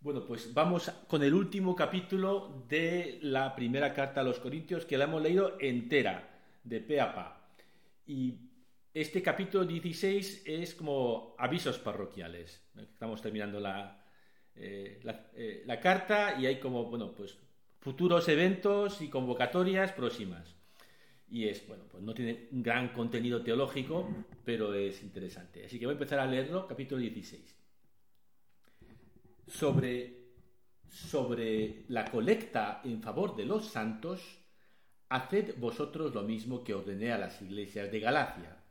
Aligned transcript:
Bueno, 0.00 0.24
pues 0.24 0.54
vamos 0.54 0.92
con 1.08 1.24
el 1.24 1.34
último 1.34 1.74
capítulo 1.74 2.64
de 2.68 3.18
la 3.22 3.56
primera 3.56 3.92
carta 3.92 4.20
a 4.20 4.24
los 4.24 4.38
Corintios 4.38 4.86
que 4.86 4.96
la 4.96 5.04
hemos 5.04 5.20
leído 5.20 5.56
entera, 5.58 6.38
de 6.62 6.80
pe 6.80 7.00
a 7.00 7.12
pa. 7.12 7.50
Y 8.06 8.36
este 8.94 9.20
capítulo 9.22 9.64
16 9.64 10.44
es 10.46 10.76
como 10.76 11.34
avisos 11.36 11.80
parroquiales. 11.80 12.62
Estamos 12.76 13.20
terminando 13.20 13.58
la, 13.58 14.04
eh, 14.54 15.00
eh, 15.34 15.64
la, 15.66 15.80
carta 15.80 16.38
y 16.40 16.46
hay 16.46 16.60
como, 16.60 16.84
bueno, 16.84 17.12
pues 17.12 17.36
futuros 17.80 18.28
eventos 18.28 19.02
y 19.02 19.08
convocatorias 19.08 19.90
próximas. 19.92 20.54
Y 21.28 21.48
es, 21.48 21.66
bueno, 21.66 21.82
pues 21.90 22.04
no 22.04 22.14
tiene 22.14 22.46
gran 22.52 22.90
contenido 22.90 23.42
teológico, 23.42 24.08
pero 24.44 24.72
es 24.74 25.02
interesante. 25.02 25.66
Así 25.66 25.76
que 25.76 25.86
voy 25.86 25.94
a 25.94 25.98
empezar 25.98 26.20
a 26.20 26.26
leerlo, 26.26 26.68
capítulo 26.68 27.00
16 27.00 27.57
sobre, 29.48 30.34
sobre 30.88 31.84
la 31.88 32.04
colecta 32.10 32.80
en 32.84 33.02
favor 33.02 33.34
de 33.34 33.46
los 33.46 33.66
santos, 33.66 34.20
haced 35.08 35.56
vosotros 35.58 36.14
lo 36.14 36.22
mismo 36.22 36.62
que 36.62 36.74
ordené 36.74 37.12
a 37.12 37.18
las 37.18 37.40
iglesias 37.40 37.90
de 37.90 38.00
Galacia, 38.00 38.64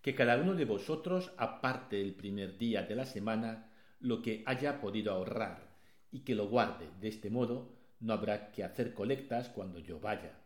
que 0.00 0.14
cada 0.14 0.36
uno 0.36 0.54
de 0.54 0.64
vosotros 0.64 1.32
aparte 1.36 2.00
el 2.00 2.14
primer 2.14 2.58
día 2.58 2.82
de 2.82 2.94
la 2.94 3.04
semana 3.04 3.70
lo 4.00 4.22
que 4.22 4.42
haya 4.46 4.80
podido 4.80 5.12
ahorrar, 5.12 5.74
y 6.10 6.20
que 6.20 6.34
lo 6.34 6.48
guarde. 6.48 6.88
De 7.00 7.08
este 7.08 7.28
modo 7.28 7.74
no 8.00 8.12
habrá 8.12 8.52
que 8.52 8.64
hacer 8.64 8.94
colectas 8.94 9.48
cuando 9.48 9.78
yo 9.78 9.98
vaya. 9.98 10.38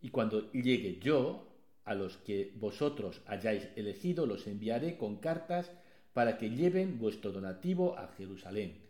Y 0.00 0.10
cuando 0.10 0.50
llegue 0.52 0.98
yo, 0.98 1.48
a 1.84 1.94
los 1.94 2.16
que 2.18 2.52
vosotros 2.56 3.20
hayáis 3.26 3.68
elegido 3.76 4.26
los 4.26 4.46
enviaré 4.46 4.96
con 4.96 5.16
cartas 5.16 5.70
para 6.14 6.38
que 6.38 6.50
lleven 6.50 6.98
vuestro 6.98 7.32
donativo 7.32 7.98
a 7.98 8.08
Jerusalén 8.16 8.83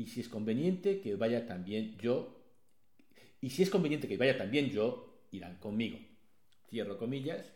y 0.00 0.06
si 0.06 0.20
es 0.20 0.30
conveniente 0.30 1.02
que 1.02 1.14
vaya 1.14 1.46
también 1.46 1.98
yo, 1.98 2.42
y 3.38 3.50
si 3.50 3.62
es 3.62 3.68
conveniente 3.68 4.08
que 4.08 4.16
vaya 4.16 4.38
también 4.38 4.70
yo, 4.70 5.26
irán 5.30 5.58
conmigo. 5.58 5.98
Cierro 6.70 6.96
comillas. 6.96 7.52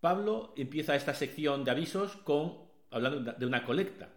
Pablo 0.00 0.52
empieza 0.56 0.96
esta 0.96 1.14
sección 1.14 1.62
de 1.62 1.70
avisos 1.70 2.16
con 2.16 2.68
hablando 2.90 3.32
de 3.32 3.46
una 3.46 3.64
colecta. 3.64 4.08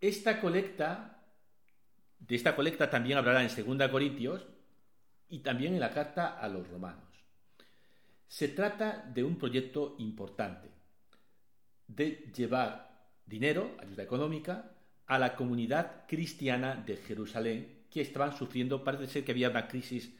Esta 0.00 0.40
colecta, 0.40 1.22
de 2.18 2.34
esta 2.34 2.56
colecta 2.56 2.88
también 2.88 3.18
hablará 3.18 3.42
en 3.42 3.78
2 3.78 3.90
Corintios 3.90 4.46
y 5.28 5.40
también 5.40 5.74
en 5.74 5.80
la 5.80 5.92
carta 5.92 6.38
a 6.38 6.48
los 6.48 6.66
romanos. 6.66 7.12
Se 8.26 8.48
trata 8.48 9.04
de 9.12 9.22
un 9.22 9.36
proyecto 9.36 9.96
importante, 9.98 10.70
de 11.86 12.32
llevar 12.34 13.10
dinero, 13.26 13.76
ayuda 13.82 14.02
económica, 14.02 14.75
a 15.06 15.18
la 15.18 15.36
comunidad 15.36 16.06
cristiana 16.06 16.74
de 16.74 16.96
Jerusalén, 16.96 17.84
que 17.90 18.00
estaban 18.00 18.36
sufriendo, 18.36 18.82
parece 18.82 19.06
ser 19.06 19.24
que 19.24 19.32
había 19.32 19.50
una 19.50 19.68
crisis, 19.68 20.12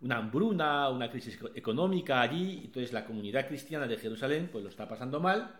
una 0.00 0.18
hambruna, 0.18 0.90
una 0.90 1.10
crisis 1.10 1.38
económica 1.54 2.20
allí, 2.20 2.62
entonces 2.64 2.92
la 2.92 3.06
comunidad 3.06 3.48
cristiana 3.48 3.86
de 3.86 3.96
Jerusalén 3.96 4.48
pues 4.52 4.62
lo 4.62 4.70
está 4.70 4.86
pasando 4.86 5.20
mal, 5.20 5.54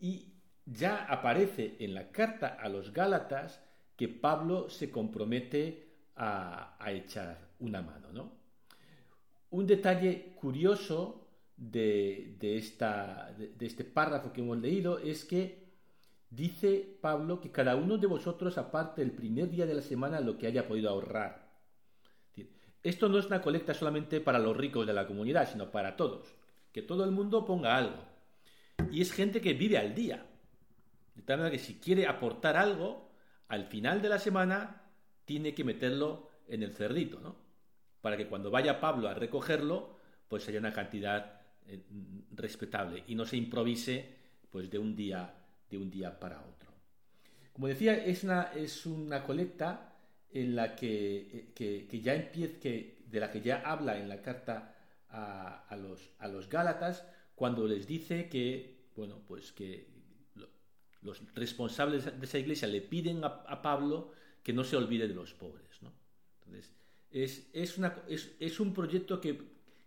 y 0.00 0.32
ya 0.66 1.04
aparece 1.04 1.76
en 1.78 1.94
la 1.94 2.10
carta 2.10 2.58
a 2.60 2.68
los 2.68 2.92
Gálatas 2.92 3.62
que 3.96 4.08
Pablo 4.08 4.68
se 4.68 4.90
compromete 4.90 5.86
a, 6.16 6.76
echar 6.88 7.38
una 7.60 7.80
mano. 7.80 8.12
¿no? 8.12 8.32
Un 9.50 9.66
detalle 9.66 10.34
curioso 10.34 11.28
de, 11.56 12.36
esta, 12.40 13.32
de 13.36 13.66
este 13.66 13.84
párrafo 13.84 14.32
que 14.32 14.40
hemos 14.40 14.58
leído 14.58 14.98
es 14.98 15.24
que 15.24 15.63
Dice 16.34 16.98
Pablo 17.00 17.40
que 17.40 17.52
cada 17.52 17.76
uno 17.76 17.96
de 17.96 18.08
vosotros 18.08 18.58
aparte 18.58 19.02
el 19.02 19.12
primer 19.12 19.48
día 19.48 19.66
de 19.66 19.74
la 19.74 19.82
semana 19.82 20.18
lo 20.18 20.36
que 20.36 20.48
haya 20.48 20.66
podido 20.66 20.90
ahorrar. 20.90 21.44
Esto 22.82 23.08
no 23.08 23.18
es 23.18 23.26
una 23.26 23.40
colecta 23.40 23.72
solamente 23.72 24.20
para 24.20 24.40
los 24.40 24.56
ricos 24.56 24.84
de 24.84 24.92
la 24.92 25.06
comunidad, 25.06 25.48
sino 25.50 25.70
para 25.70 25.96
todos. 25.96 26.34
Que 26.72 26.82
todo 26.82 27.04
el 27.04 27.12
mundo 27.12 27.46
ponga 27.46 27.76
algo. 27.76 28.04
Y 28.90 29.00
es 29.00 29.12
gente 29.12 29.40
que 29.40 29.54
vive 29.54 29.78
al 29.78 29.94
día. 29.94 30.26
De 31.14 31.22
tal 31.22 31.38
manera 31.38 31.56
que 31.56 31.62
si 31.62 31.76
quiere 31.76 32.08
aportar 32.08 32.56
algo, 32.56 33.12
al 33.46 33.66
final 33.66 34.02
de 34.02 34.08
la 34.08 34.18
semana 34.18 34.82
tiene 35.24 35.54
que 35.54 35.62
meterlo 35.62 36.28
en 36.48 36.64
el 36.64 36.72
cerdito, 36.72 37.20
¿no? 37.20 37.36
Para 38.00 38.16
que 38.16 38.26
cuando 38.26 38.50
vaya 38.50 38.80
Pablo 38.80 39.08
a 39.08 39.14
recogerlo, 39.14 39.96
pues 40.28 40.48
haya 40.48 40.58
una 40.58 40.72
cantidad 40.72 41.40
eh, 41.68 41.80
respetable 42.32 43.04
y 43.06 43.14
no 43.14 43.24
se 43.24 43.36
improvise 43.36 44.16
pues 44.50 44.68
de 44.68 44.78
un 44.78 44.96
día 44.96 45.43
de 45.74 45.82
un 45.82 45.90
día 45.90 46.18
para 46.18 46.40
otro. 46.40 46.70
Como 47.52 47.68
decía, 47.68 47.94
es 48.04 48.24
una, 48.24 48.52
es 48.54 48.86
una 48.86 49.24
colecta 49.24 49.92
en 50.30 50.56
la 50.56 50.74
que, 50.74 51.52
ya 52.02 52.14
empieza, 52.14 52.58
que, 52.60 53.04
de 53.06 53.20
la 53.20 53.30
que 53.30 53.40
ya 53.40 53.62
habla 53.64 53.98
en 53.98 54.08
la 54.08 54.22
carta 54.22 54.74
a, 55.10 55.76
los, 55.76 56.10
a 56.18 56.28
los 56.28 56.48
Gálatas, 56.48 57.04
cuando 57.34 57.66
les 57.66 57.86
dice 57.86 58.28
que, 58.28 58.88
bueno, 58.96 59.20
pues 59.26 59.52
que 59.52 59.92
los 61.02 61.22
responsables 61.34 62.04
de 62.04 62.24
esa 62.24 62.38
iglesia 62.38 62.66
le 62.66 62.80
piden 62.80 63.22
a, 63.24 63.62
Pablo 63.62 64.12
que 64.42 64.52
no 64.52 64.64
se 64.64 64.76
olvide 64.76 65.06
de 65.06 65.14
los 65.14 65.34
pobres. 65.34 65.82
¿no? 65.82 65.92
Entonces, 66.38 66.72
es, 67.10 67.48
es, 67.52 67.78
una, 67.78 68.02
es, 68.08 68.60
un 68.60 68.72
proyecto 68.72 69.20
que, 69.20 69.38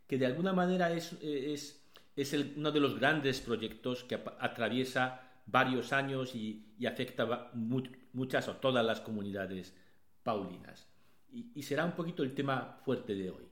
que, 0.08 0.18
de 0.18 0.26
alguna 0.26 0.54
manera 0.54 0.94
es, 0.94 1.14
es, 1.22 1.82
es 2.16 2.34
uno 2.34 2.72
de 2.72 2.80
los 2.80 2.98
grandes 2.98 3.42
proyectos 3.42 4.04
que 4.06 4.16
atraviesa 4.40 5.27
varios 5.48 5.94
años 5.94 6.36
y, 6.36 6.64
afecta 6.86 7.50
muchas 7.54 8.48
o 8.48 8.58
todas 8.58 8.86
las 8.86 9.02
comunidades 9.02 9.74
paulinas. 10.22 10.88
Y, 11.32 11.64
será 11.64 11.86
un 11.86 11.94
poquito 11.94 12.24
el 12.24 12.34
tema 12.34 12.80
fuerte 12.84 13.16
de 13.16 13.32
hoy. 13.32 13.48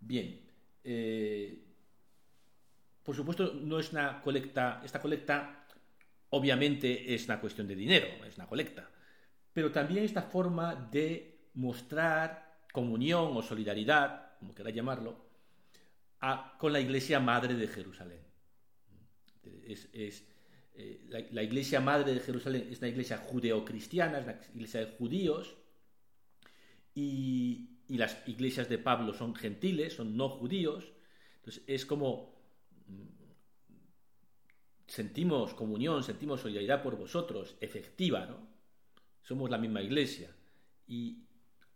Bien, 0.00 0.40
eh, 0.84 1.62
por 3.02 3.14
supuesto 3.14 3.54
no 3.54 3.78
es 3.78 3.92
una 3.92 4.20
colecta, 4.22 4.80
esta 4.84 5.00
colecta 5.00 5.66
obviamente 6.30 7.14
es 7.14 7.24
una 7.26 7.40
cuestión 7.40 7.66
de 7.66 7.74
dinero, 7.74 8.06
es 8.24 8.36
una 8.36 8.46
colecta, 8.46 8.88
pero 9.52 9.72
también 9.72 10.04
esta 10.04 10.22
forma 10.22 10.74
de 10.74 11.50
mostrar 11.54 12.58
comunión 12.72 13.36
o 13.36 13.42
solidaridad, 13.42 14.36
como 14.38 14.54
queráis 14.54 14.76
llamarlo, 14.76 15.26
con 16.58 16.72
la 16.72 16.80
Iglesia 16.80 17.20
Madre 17.20 17.54
de 17.54 17.68
Jerusalén. 17.68 18.20
es, 19.64 20.26
eh, 20.78 21.28
la, 21.30 21.42
iglesia 21.42 21.80
madre 21.80 22.12
de 22.12 22.20
Jerusalén 22.20 22.68
es 22.70 22.78
una 22.78 22.88
iglesia 22.88 23.16
judeocristiana, 23.16 24.18
es 24.18 24.24
una 24.26 24.40
iglesia 24.54 24.80
de 24.80 24.92
judíos, 24.96 25.56
y, 26.94 27.70
las 27.88 28.26
iglesias 28.26 28.68
de 28.68 28.78
Pablo 28.78 29.14
son 29.14 29.34
gentiles, 29.34 29.94
son 29.94 30.16
no 30.16 30.28
judíos. 30.28 30.92
Entonces 31.36 31.62
es 31.68 31.86
como 31.86 32.34
mm, 32.88 33.02
sentimos 34.88 35.54
comunión, 35.54 36.02
sentimos 36.02 36.40
solidaridad 36.40 36.82
por 36.82 36.96
vosotros, 36.96 37.56
efectiva, 37.60 38.26
¿no? 38.26 38.48
Somos 39.22 39.50
la 39.50 39.58
misma 39.58 39.82
iglesia 39.82 40.34
y 40.88 41.22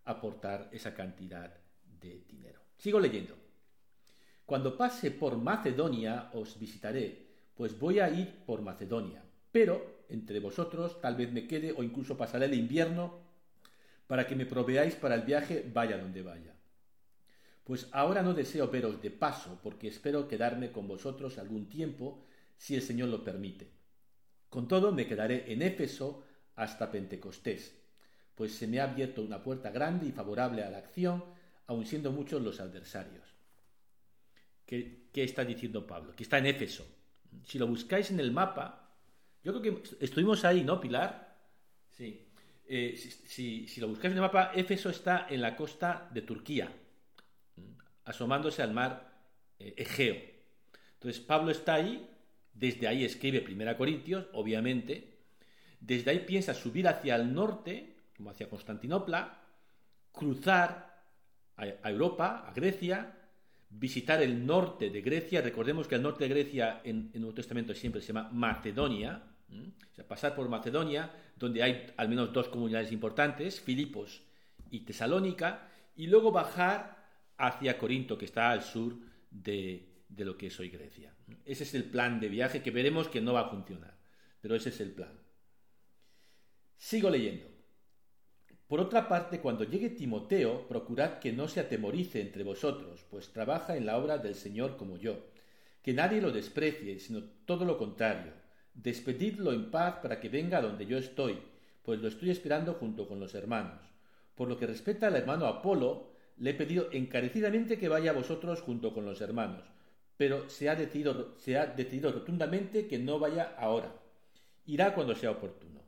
aportar 0.03 0.69
esa 0.73 0.93
cantidad 0.93 1.57
de 2.01 2.23
dinero. 2.27 2.59
Sigo 2.77 2.99
leyendo. 2.99 3.37
Cuando 4.45 4.75
pase 4.75 5.11
por 5.11 5.37
Macedonia 5.37 6.29
os 6.33 6.59
visitaré 6.59 7.30
pues 7.55 7.77
voy 7.77 7.99
a 7.99 8.09
ir 8.09 8.43
por 8.45 8.61
Macedonia, 8.61 9.23
pero 9.51 10.05
entre 10.09 10.39
vosotros 10.39 10.99
tal 11.01 11.15
vez 11.15 11.31
me 11.31 11.47
quede 11.47 11.71
o 11.71 11.83
incluso 11.83 12.17
pasaré 12.17 12.45
el 12.45 12.53
invierno 12.53 13.19
para 14.07 14.27
que 14.27 14.35
me 14.35 14.45
proveáis 14.45 14.95
para 14.95 15.15
el 15.15 15.21
viaje 15.21 15.69
vaya 15.73 15.97
donde 15.97 16.21
vaya. 16.21 16.53
Pues 17.63 17.87
ahora 17.91 18.21
no 18.21 18.33
deseo 18.33 18.67
veros 18.67 19.01
de 19.01 19.11
paso, 19.11 19.59
porque 19.63 19.87
espero 19.87 20.27
quedarme 20.27 20.71
con 20.71 20.87
vosotros 20.87 21.37
algún 21.37 21.69
tiempo, 21.69 22.25
si 22.57 22.75
el 22.75 22.81
Señor 22.81 23.09
lo 23.09 23.23
permite. 23.23 23.69
Con 24.49 24.67
todo, 24.67 24.91
me 24.91 25.07
quedaré 25.07 25.53
en 25.53 25.61
Éfeso 25.61 26.25
hasta 26.55 26.91
Pentecostés, 26.91 27.73
pues 28.35 28.53
se 28.53 28.67
me 28.67 28.79
ha 28.79 28.83
abierto 28.83 29.21
una 29.21 29.41
puerta 29.41 29.69
grande 29.69 30.07
y 30.07 30.11
favorable 30.11 30.63
a 30.63 30.69
la 30.69 30.79
acción, 30.79 31.23
aun 31.67 31.85
siendo 31.85 32.11
muchos 32.11 32.41
los 32.41 32.59
adversarios. 32.59 33.23
¿Qué, 34.65 35.07
qué 35.13 35.23
está 35.23 35.45
diciendo 35.45 35.87
Pablo? 35.87 36.13
Que 36.13 36.23
está 36.23 36.37
en 36.37 36.47
Éfeso, 36.47 36.85
si 37.45 37.59
lo 37.59 37.67
buscáis 37.67 38.11
en 38.11 38.19
el 38.19 38.31
mapa, 38.31 38.89
yo 39.43 39.53
creo 39.53 39.61
que 39.61 39.83
estuvimos 39.99 40.45
ahí, 40.45 40.63
¿no, 40.63 40.79
Pilar? 40.79 41.35
Sí. 41.89 42.27
Eh, 42.67 42.95
si, 42.97 43.67
lo 43.81 43.87
buscáis 43.87 44.11
en 44.11 44.17
el 44.17 44.21
mapa, 44.21 44.51
Éfeso 44.53 44.89
está 44.89 45.27
en 45.29 45.41
la 45.41 45.55
costa 45.55 46.09
de 46.13 46.21
Turquía, 46.21 46.71
asomándose 48.05 48.61
al 48.61 48.73
mar 48.73 49.11
eh, 49.59 49.73
Egeo. 49.77 50.15
Entonces, 50.93 51.21
Pablo 51.21 51.51
está 51.51 51.75
ahí, 51.75 52.07
desde 52.53 52.87
ahí 52.87 53.03
escribe 53.03 53.41
Primera 53.41 53.75
Corintios, 53.75 54.27
obviamente, 54.33 55.17
desde 55.79 56.11
ahí 56.11 56.19
piensa 56.19 56.53
subir 56.53 56.87
hacia 56.87 57.15
el 57.15 57.33
norte, 57.33 57.97
como 58.15 58.29
hacia 58.29 58.49
Constantinopla, 58.49 59.41
cruzar 60.11 60.91
a 61.57 61.89
Europa, 61.89 62.45
a 62.47 62.53
Grecia, 62.53 63.20
visitar 63.71 64.21
el 64.21 64.45
norte 64.45 64.89
de 64.89 65.01
Grecia. 65.01 65.41
Recordemos 65.41 65.87
que 65.87 65.95
el 65.95 66.01
norte 66.01 66.25
de 66.25 66.29
Grecia 66.29 66.81
en, 66.83 67.09
el 67.13 67.21
Nuevo 67.21 67.35
Testamento 67.35 67.73
siempre 67.73 68.01
se 68.01 68.07
llama 68.07 68.29
Macedonia. 68.31 69.23
O 69.49 69.95
sea, 69.95 70.07
pasar 70.07 70.33
por 70.35 70.47
Macedonia, 70.47 71.11
donde 71.35 71.61
hay 71.61 71.87
al 71.97 72.07
menos 72.07 72.31
dos 72.31 72.47
comunidades 72.47 72.91
importantes, 72.91 73.59
Filipos 73.59 74.21
y 74.69 74.81
Tesalónica, 74.81 75.67
y 75.95 76.07
luego 76.07 76.31
bajar 76.31 77.05
hacia 77.37 77.77
Corinto, 77.77 78.17
que 78.17 78.25
está 78.25 78.51
al 78.51 78.61
sur 78.61 78.95
de, 79.29 80.03
de 80.07 80.25
lo 80.25 80.37
que 80.37 80.47
es 80.47 80.59
hoy 80.59 80.69
Grecia. 80.69 81.13
Ese 81.45 81.63
es 81.63 81.73
el 81.73 81.83
plan 81.83 82.19
de 82.19 82.29
viaje 82.29 82.61
que 82.61 82.71
veremos 82.71 83.09
que 83.09 83.19
no 83.19 83.33
va 83.33 83.41
a 83.41 83.49
funcionar, 83.49 83.97
pero 84.39 84.55
ese 84.55 84.69
es 84.69 84.79
el 84.79 84.91
plan. 84.91 85.19
Sigo 86.77 87.09
leyendo. 87.09 87.50
Por 88.71 88.79
otra 88.79 89.09
parte, 89.09 89.41
cuando 89.41 89.65
llegue 89.65 89.89
Timoteo, 89.89 90.65
procurad 90.65 91.19
que 91.19 91.33
no 91.33 91.49
se 91.49 91.59
atemorice 91.59 92.21
entre 92.21 92.45
vosotros, 92.45 93.03
pues 93.09 93.33
trabaja 93.33 93.75
en 93.75 93.85
la 93.85 93.97
obra 93.97 94.17
del 94.17 94.33
Señor 94.33 94.77
como 94.77 94.95
yo. 94.95 95.17
Que 95.83 95.91
nadie 95.91 96.21
lo 96.21 96.31
desprecie, 96.31 96.97
sino 96.99 97.21
todo 97.45 97.65
lo 97.65 97.77
contrario. 97.77 98.31
Despedidlo 98.73 99.51
en 99.51 99.71
paz 99.71 99.95
para 100.01 100.21
que 100.21 100.29
venga 100.29 100.61
donde 100.61 100.85
yo 100.85 100.97
estoy, 100.97 101.37
pues 101.83 101.99
lo 101.99 102.07
estoy 102.07 102.29
esperando 102.29 102.75
junto 102.75 103.09
con 103.09 103.19
los 103.19 103.35
hermanos. 103.35 103.81
Por 104.35 104.47
lo 104.47 104.57
que 104.57 104.67
respecta 104.67 105.07
al 105.07 105.17
hermano 105.17 105.47
Apolo, 105.47 106.13
le 106.37 106.51
he 106.51 106.53
pedido 106.53 106.87
encarecidamente 106.93 107.77
que 107.77 107.89
vaya 107.89 108.11
a 108.11 108.13
vosotros 108.21 108.61
junto 108.61 108.93
con 108.93 109.03
los 109.03 109.19
hermanos, 109.19 109.65
pero 110.15 110.49
se 110.49 110.69
ha 110.69 110.75
decidido, 110.75 111.35
se 111.37 111.57
ha 111.57 111.65
decidido 111.65 112.13
rotundamente 112.13 112.87
que 112.87 112.99
no 112.99 113.19
vaya 113.19 113.53
ahora. 113.57 113.93
Irá 114.65 114.93
cuando 114.93 115.13
sea 115.13 115.31
oportuno. 115.31 115.80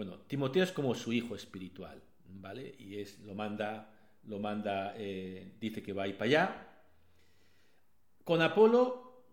Bueno, 0.00 0.16
Timoteo 0.26 0.64
es 0.64 0.72
como 0.72 0.94
su 0.94 1.12
hijo 1.12 1.34
espiritual, 1.34 2.02
¿vale? 2.24 2.74
Y 2.78 2.98
es, 3.00 3.18
lo 3.18 3.34
manda, 3.34 3.92
lo 4.28 4.38
manda, 4.38 4.94
eh, 4.96 5.52
dice 5.60 5.82
que 5.82 5.92
va 5.92 6.04
a 6.04 6.08
ir 6.08 6.16
para 6.16 6.24
allá. 6.24 6.68
Con 8.24 8.40
Apolo 8.40 9.26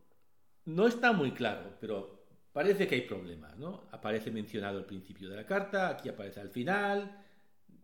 no 0.66 0.86
está 0.86 1.14
muy 1.14 1.32
claro, 1.32 1.78
pero 1.80 2.26
parece 2.52 2.86
que 2.86 2.96
hay 2.96 3.02
problemas, 3.04 3.58
¿no? 3.58 3.88
Aparece 3.94 4.30
mencionado 4.30 4.80
al 4.80 4.86
principio 4.86 5.30
de 5.30 5.38
la 5.38 5.46
carta, 5.46 5.88
aquí 5.88 6.10
aparece 6.10 6.42
al 6.42 6.50
final, 6.50 7.18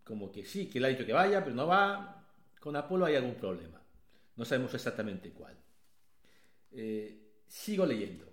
como 0.03 0.29
que 0.29 0.43
sí, 0.43 0.69
que 0.69 0.81
le 0.81 0.87
ha 0.87 0.89
dicho 0.89 1.05
que 1.05 1.13
vaya, 1.13 1.41
pero 1.41 1.55
no 1.55 1.67
va. 1.67 2.27
Con 2.59 2.75
Apolo 2.75 3.05
hay 3.05 3.15
algún 3.15 3.35
problema. 3.35 3.81
No 4.35 4.43
sabemos 4.43 4.73
exactamente 4.73 5.31
cuál. 5.31 5.55
Eh, 6.73 7.45
sigo 7.47 7.85
leyendo. 7.85 8.32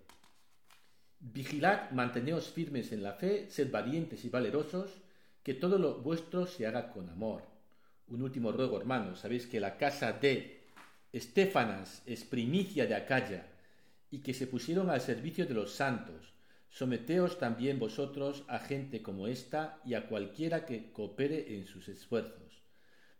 Vigilad, 1.21 1.91
manteneos 1.91 2.49
firmes 2.49 2.93
en 2.93 3.03
la 3.03 3.13
fe, 3.13 3.51
sed 3.51 3.71
valientes 3.71 4.25
y 4.25 4.31
valerosos, 4.31 4.91
que 5.43 5.53
todo 5.53 5.79
lo 5.79 6.01
vuestro 6.01 6.47
se 6.47 6.67
haga 6.67 6.91
con 6.91 7.11
amor. 7.11 7.43
Un 8.09 8.23
último 8.23 8.53
ruego, 8.53 8.81
hermanos, 8.81 9.21
sabéis 9.21 9.47
que 9.47 9.61
la 9.61 9.77
casa 9.77 10.13
de 10.13 10.63
Estefanas 11.13 12.03
es 12.07 12.25
primicia 12.25 12.87
de 12.87 12.95
Acaya, 12.95 13.47
y 14.11 14.21
que 14.21 14.35
se 14.35 14.47
pusieron 14.47 14.91
al 14.91 15.01
servicio 15.01 15.47
de 15.47 15.55
los 15.55 15.73
santos. 15.73 16.33
Someteos 16.71 17.39
también 17.39 17.79
vosotros 17.79 18.45
a 18.49 18.59
gente 18.59 19.03
como 19.03 19.29
esta 19.29 19.79
y 19.85 19.95
a 19.95 20.09
cualquiera 20.09 20.67
que 20.67 20.91
coopere 20.93 21.57
en 21.57 21.67
sus 21.67 21.89
esfuerzos. 21.89 22.63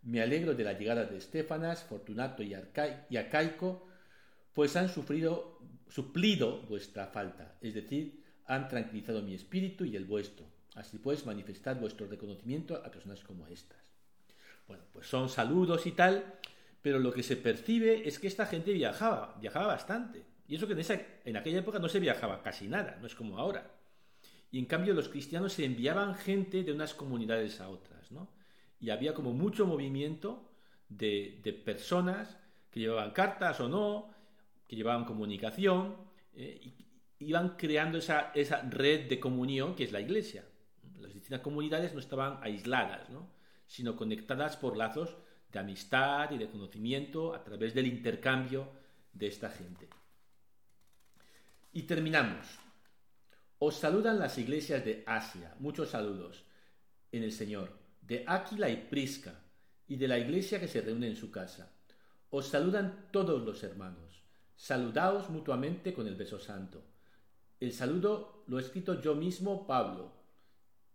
Me 0.01 0.21
alegro 0.21 0.55
de 0.55 0.63
la 0.63 0.73
llegada 0.73 1.05
de 1.05 1.17
Estefanas, 1.17 1.83
Fortunato 1.83 2.43
y, 2.43 2.55
y 3.09 3.17
Acaico, 3.17 3.87
pues 4.53 4.75
han 4.75 4.89
sufrido 4.89 5.59
suplido 5.91 6.61
vuestra 6.69 7.07
falta, 7.07 7.57
es 7.61 7.73
decir, 7.73 8.23
han 8.47 8.67
tranquilizado 8.67 9.21
mi 9.21 9.33
espíritu 9.33 9.85
y 9.85 9.95
el 9.95 10.05
vuestro. 10.05 10.45
Así 10.75 10.97
pues, 10.97 11.25
manifestad 11.25 11.75
vuestro 11.75 12.07
reconocimiento 12.07 12.75
a 12.75 12.89
personas 12.89 13.21
como 13.23 13.45
estas. 13.47 13.79
Bueno, 14.67 14.83
pues 14.93 15.07
son 15.07 15.27
saludos 15.27 15.85
y 15.85 15.91
tal, 15.91 16.33
pero 16.81 16.97
lo 16.97 17.11
que 17.11 17.23
se 17.23 17.35
percibe 17.35 18.07
es 18.07 18.19
que 18.19 18.27
esta 18.27 18.45
gente 18.45 18.71
viajaba, 18.71 19.35
viajaba 19.39 19.67
bastante. 19.67 20.23
Y 20.47 20.55
eso 20.55 20.65
que 20.65 20.73
en, 20.73 20.79
esa, 20.79 20.99
en 21.25 21.35
aquella 21.35 21.59
época 21.59 21.79
no 21.79 21.89
se 21.89 21.99
viajaba 21.99 22.41
casi 22.41 22.67
nada, 22.67 22.97
no 23.01 23.07
es 23.07 23.15
como 23.15 23.37
ahora. 23.37 23.69
Y 24.49 24.59
en 24.59 24.65
cambio 24.65 24.93
los 24.93 25.09
cristianos 25.09 25.53
se 25.53 25.65
enviaban 25.65 26.15
gente 26.15 26.63
de 26.63 26.71
unas 26.71 26.93
comunidades 26.93 27.59
a 27.59 27.69
otras, 27.69 28.11
¿no? 28.11 28.29
Y 28.79 28.89
había 28.89 29.13
como 29.13 29.33
mucho 29.33 29.65
movimiento 29.65 30.49
de, 30.89 31.39
de 31.43 31.53
personas 31.53 32.37
que 32.69 32.79
llevaban 32.79 33.11
cartas 33.11 33.59
o 33.59 33.69
no, 33.69 34.09
que 34.71 34.77
llevaban 34.77 35.03
comunicación, 35.03 35.97
eh, 36.33 36.73
iban 37.19 37.57
creando 37.57 37.97
esa, 37.97 38.31
esa, 38.33 38.61
red 38.61 39.09
de 39.09 39.19
comunión 39.19 39.75
que 39.75 39.83
es 39.83 39.91
la 39.91 39.99
iglesia. 39.99 40.45
Las 40.97 41.13
distintas 41.13 41.41
comunidades 41.41 41.93
no 41.93 41.99
estaban 41.99 42.39
aisladas, 42.41 43.09
sino 43.67 43.97
conectadas 43.97 44.55
por 44.55 44.77
lazos 44.77 45.17
de 45.51 45.59
amistad 45.59 46.31
y 46.31 46.37
de 46.37 46.49
conocimiento 46.49 47.35
a 47.35 47.43
través 47.43 47.73
del 47.73 47.85
intercambio 47.85 48.69
de 49.11 49.27
esta 49.27 49.49
gente. 49.49 49.89
Y 51.73 51.81
terminamos. 51.81 52.47
Os 53.59 53.75
saludan 53.75 54.19
las 54.19 54.37
iglesias 54.37 54.85
de 54.85 55.03
Asia, 55.05 55.53
muchos 55.59 55.89
saludos 55.89 56.45
en 57.11 57.23
el 57.23 57.33
Señor, 57.33 57.77
de 58.01 58.23
Áquila 58.25 58.69
y 58.69 58.77
Prisca, 58.77 59.37
y 59.89 59.97
de 59.97 60.07
la 60.07 60.17
iglesia 60.17 60.61
que 60.61 60.69
se 60.69 60.79
reúne 60.79 61.07
en 61.07 61.17
su 61.17 61.29
casa. 61.29 61.73
Os 62.29 62.47
saludan 62.47 63.09
todos 63.11 63.43
los 63.43 63.61
hermanos. 63.63 64.10
Saludaos 64.61 65.31
mutuamente 65.31 65.91
con 65.91 66.05
el 66.05 66.15
beso 66.15 66.37
santo. 66.37 66.83
El 67.59 67.73
saludo 67.73 68.43
lo 68.45 68.59
he 68.59 68.61
escrito 68.61 69.01
yo 69.01 69.15
mismo, 69.15 69.65
Pablo. 69.65 70.13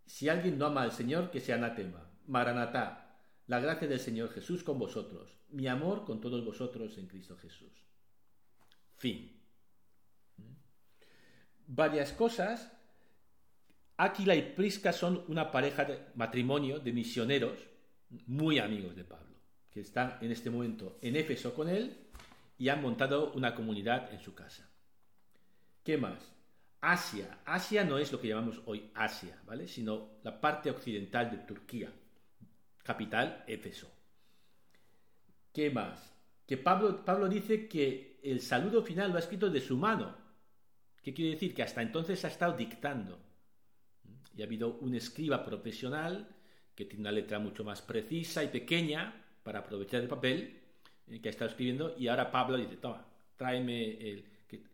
Si 0.07 0.29
alguien 0.29 0.57
no 0.57 0.67
ama 0.67 0.83
al 0.83 0.93
Señor, 0.93 1.33
que 1.33 1.41
sea 1.41 1.57
anatema. 1.57 2.09
Maranatá, 2.29 3.19
la 3.49 3.59
gracia 3.59 3.89
del 3.89 3.99
Señor 3.99 4.31
Jesús 4.31 4.63
con 4.63 4.79
vosotros, 4.79 5.37
mi 5.49 5.67
amor 5.67 6.05
con 6.05 6.21
todos 6.21 6.45
vosotros 6.45 6.97
en 6.97 7.09
Cristo 7.09 7.37
Jesús. 7.39 7.73
Fin. 8.99 9.37
Varias 11.67 12.13
cosas. 12.13 12.73
Aquila 13.97 14.37
y 14.37 14.43
Prisca 14.55 14.93
son 14.93 15.25
una 15.27 15.51
pareja 15.51 15.85
de 15.85 16.07
matrimonio 16.15 16.79
de 16.79 16.93
misioneros 16.93 17.59
muy 18.29 18.61
amigos 18.61 18.95
de 18.95 19.03
Pablo, 19.03 19.35
que 19.73 19.81
están 19.81 20.19
en 20.21 20.31
este 20.31 20.51
momento 20.51 21.01
en 21.03 21.17
Éfeso 21.17 21.53
con 21.53 21.69
él 21.69 22.06
y 22.59 22.69
han 22.69 22.83
montado 22.83 23.33
una 23.33 23.55
comunidad 23.55 24.13
en 24.13 24.21
su 24.21 24.35
casa. 24.35 24.69
¿Qué 25.83 25.99
más? 25.99 26.35
Asia. 26.81 27.39
Asia 27.45 27.85
no 27.85 27.99
es 27.99 28.13
lo 28.13 28.21
que 28.21 28.29
llamamos 28.29 28.63
hoy 28.67 28.91
Asia, 28.95 29.41
¿vale? 29.47 29.67
Sino 29.67 30.19
la 30.23 30.41
parte 30.41 30.71
occidental 30.71 31.31
de 31.31 31.39
Turquía. 31.39 31.93
Capital, 32.83 33.45
Éfeso. 33.47 33.91
¿Qué 35.53 35.71
más? 35.71 36.15
Que 36.47 36.57
Pablo, 36.57 37.05
Pablo 37.05 37.29
dice 37.29 37.69
que 37.69 38.21
el 38.23 38.41
saludo 38.41 38.83
final 38.83 39.11
lo 39.11 39.17
ha 39.17 39.21
escrito 39.21 39.51
de 39.51 39.61
su 39.61 39.77
mano. 39.77 40.17
¿Qué 41.03 41.13
quiere 41.13 41.33
decir? 41.33 41.55
Que 41.55 41.63
hasta 41.63 41.83
entonces 41.83 42.25
ha 42.25 42.29
estado 42.29 42.57
dictando. 42.57 43.19
Y 44.37 44.43
ha 44.43 44.45
habido 44.45 44.79
un 44.79 44.95
escriba 44.95 45.45
profesional 45.45 46.37
que 46.75 46.85
tiene 46.85 47.03
una 47.03 47.13
letra 47.13 47.39
mucho 47.39 47.65
más 47.65 47.81
precisa 47.81 48.45
y 48.45 48.49
pequeña 48.49 49.25
para 49.43 49.61
aprovechar 49.61 50.03
el 50.03 50.09
papel 50.09 50.66
que 51.07 51.29
ha 51.29 51.31
estado 51.31 51.51
escribiendo 51.51 51.95
y 51.97 52.09
ahora 52.09 52.31
Pablo 52.31 52.57
dice, 52.57 52.77
toma, 52.77 53.05
tráeme 53.37 53.93
el... 53.93 54.25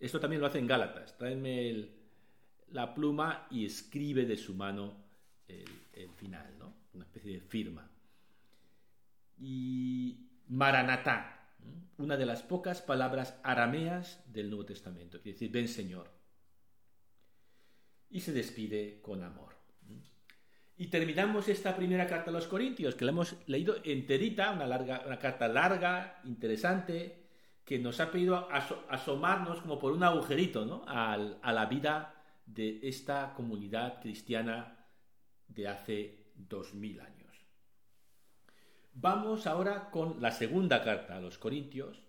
Esto 0.00 0.20
también 0.20 0.40
lo 0.40 0.46
hace 0.46 0.58
en 0.58 0.66
Gálatas, 0.66 1.16
tráeme 1.16 1.88
la 2.72 2.94
pluma 2.94 3.46
y 3.50 3.66
escribe 3.66 4.24
de 4.26 4.36
su 4.36 4.54
mano 4.54 4.96
el, 5.48 6.10
final, 6.16 6.58
¿no? 6.58 6.74
Una 6.94 7.04
especie 7.04 7.32
de 7.32 7.40
firma. 7.40 7.90
Y 9.38 10.28
Maranatá, 10.48 11.48
una 11.98 12.16
de 12.16 12.26
las 12.26 12.42
pocas 12.42 12.82
palabras 12.82 13.38
arameas 13.42 14.22
del 14.32 14.50
Nuevo 14.50 14.66
Testamento, 14.66 15.20
quiere 15.20 15.34
decir, 15.34 15.50
ven 15.50 15.68
Señor. 15.68 16.10
Y 18.10 18.20
se 18.20 18.32
despide 18.32 19.00
con 19.00 19.22
amor. 19.22 19.51
Y 20.82 20.88
terminamos 20.88 21.48
esta 21.48 21.76
primera 21.76 22.08
carta 22.08 22.30
a 22.30 22.32
los 22.32 22.48
Corintios, 22.48 22.96
que 22.96 23.04
la 23.04 23.12
hemos 23.12 23.36
leído 23.46 23.76
enterita, 23.84 24.50
una, 24.50 24.66
larga, 24.66 25.04
una 25.06 25.16
carta 25.16 25.46
larga, 25.46 26.18
interesante, 26.24 27.28
que 27.64 27.78
nos 27.78 28.00
ha 28.00 28.10
pedido 28.10 28.48
asomarnos 28.50 29.60
como 29.60 29.78
por 29.78 29.92
un 29.92 30.02
agujerito 30.02 30.66
¿no? 30.66 30.84
a, 30.88 31.16
la 31.16 31.66
vida 31.66 32.16
de 32.46 32.80
esta 32.82 33.32
comunidad 33.36 34.00
cristiana 34.00 34.84
de 35.46 35.68
hace 35.68 36.32
dos 36.34 36.74
mil 36.74 37.00
años. 37.00 37.46
Vamos 38.94 39.46
ahora 39.46 39.88
con 39.88 40.20
la 40.20 40.32
segunda 40.32 40.82
carta 40.82 41.16
a 41.16 41.20
los 41.20 41.38
Corintios, 41.38 42.02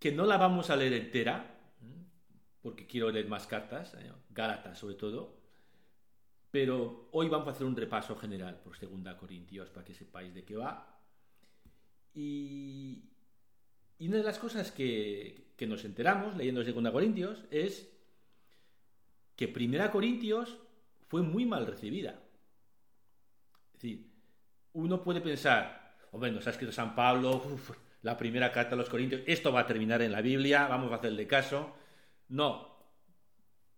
que 0.00 0.10
no 0.10 0.26
la 0.26 0.38
vamos 0.38 0.70
a 0.70 0.76
leer 0.76 0.94
entera, 0.94 1.56
porque 2.62 2.88
quiero 2.88 3.12
leer 3.12 3.28
más 3.28 3.46
cartas, 3.46 3.94
¿eh? 3.94 4.10
Gálatas 4.30 4.76
sobre 4.76 4.96
todo, 4.96 5.39
pero 6.50 7.08
hoy 7.12 7.28
vamos 7.28 7.48
a 7.48 7.52
hacer 7.52 7.66
un 7.66 7.76
repaso 7.76 8.16
general 8.16 8.60
por 8.60 8.78
2 8.78 9.14
Corintios 9.14 9.70
para 9.70 9.84
que 9.84 9.94
sepáis 9.94 10.34
de 10.34 10.44
qué 10.44 10.56
va. 10.56 10.98
Y, 12.14 13.04
una 14.00 14.16
de 14.16 14.22
las 14.22 14.38
cosas 14.38 14.72
que, 14.72 15.50
nos 15.60 15.84
enteramos 15.84 16.36
leyendo 16.36 16.64
2 16.64 16.92
Corintios 16.92 17.44
es 17.50 17.92
que 19.36 19.52
1 19.54 19.90
Corintios 19.90 20.58
fue 21.06 21.22
muy 21.22 21.44
mal 21.44 21.66
recibida. 21.66 22.20
Es 23.66 23.72
decir, 23.74 24.10
uno 24.72 25.02
puede 25.02 25.20
pensar, 25.20 25.96
hombre, 26.12 26.32
nos 26.32 26.46
ha 26.46 26.50
escrito 26.50 26.72
San 26.72 26.94
Pablo, 26.94 27.42
la 28.02 28.16
primera 28.16 28.50
carta 28.50 28.74
a 28.74 28.78
los 28.78 28.88
Corintios, 28.88 29.22
esto 29.26 29.52
va 29.52 29.60
a 29.60 29.66
terminar 29.66 30.02
en 30.02 30.12
la 30.12 30.22
Biblia, 30.22 30.66
vamos 30.66 30.90
a 30.90 30.96
hacerle 30.96 31.26
caso. 31.26 31.74
No, 32.28 32.79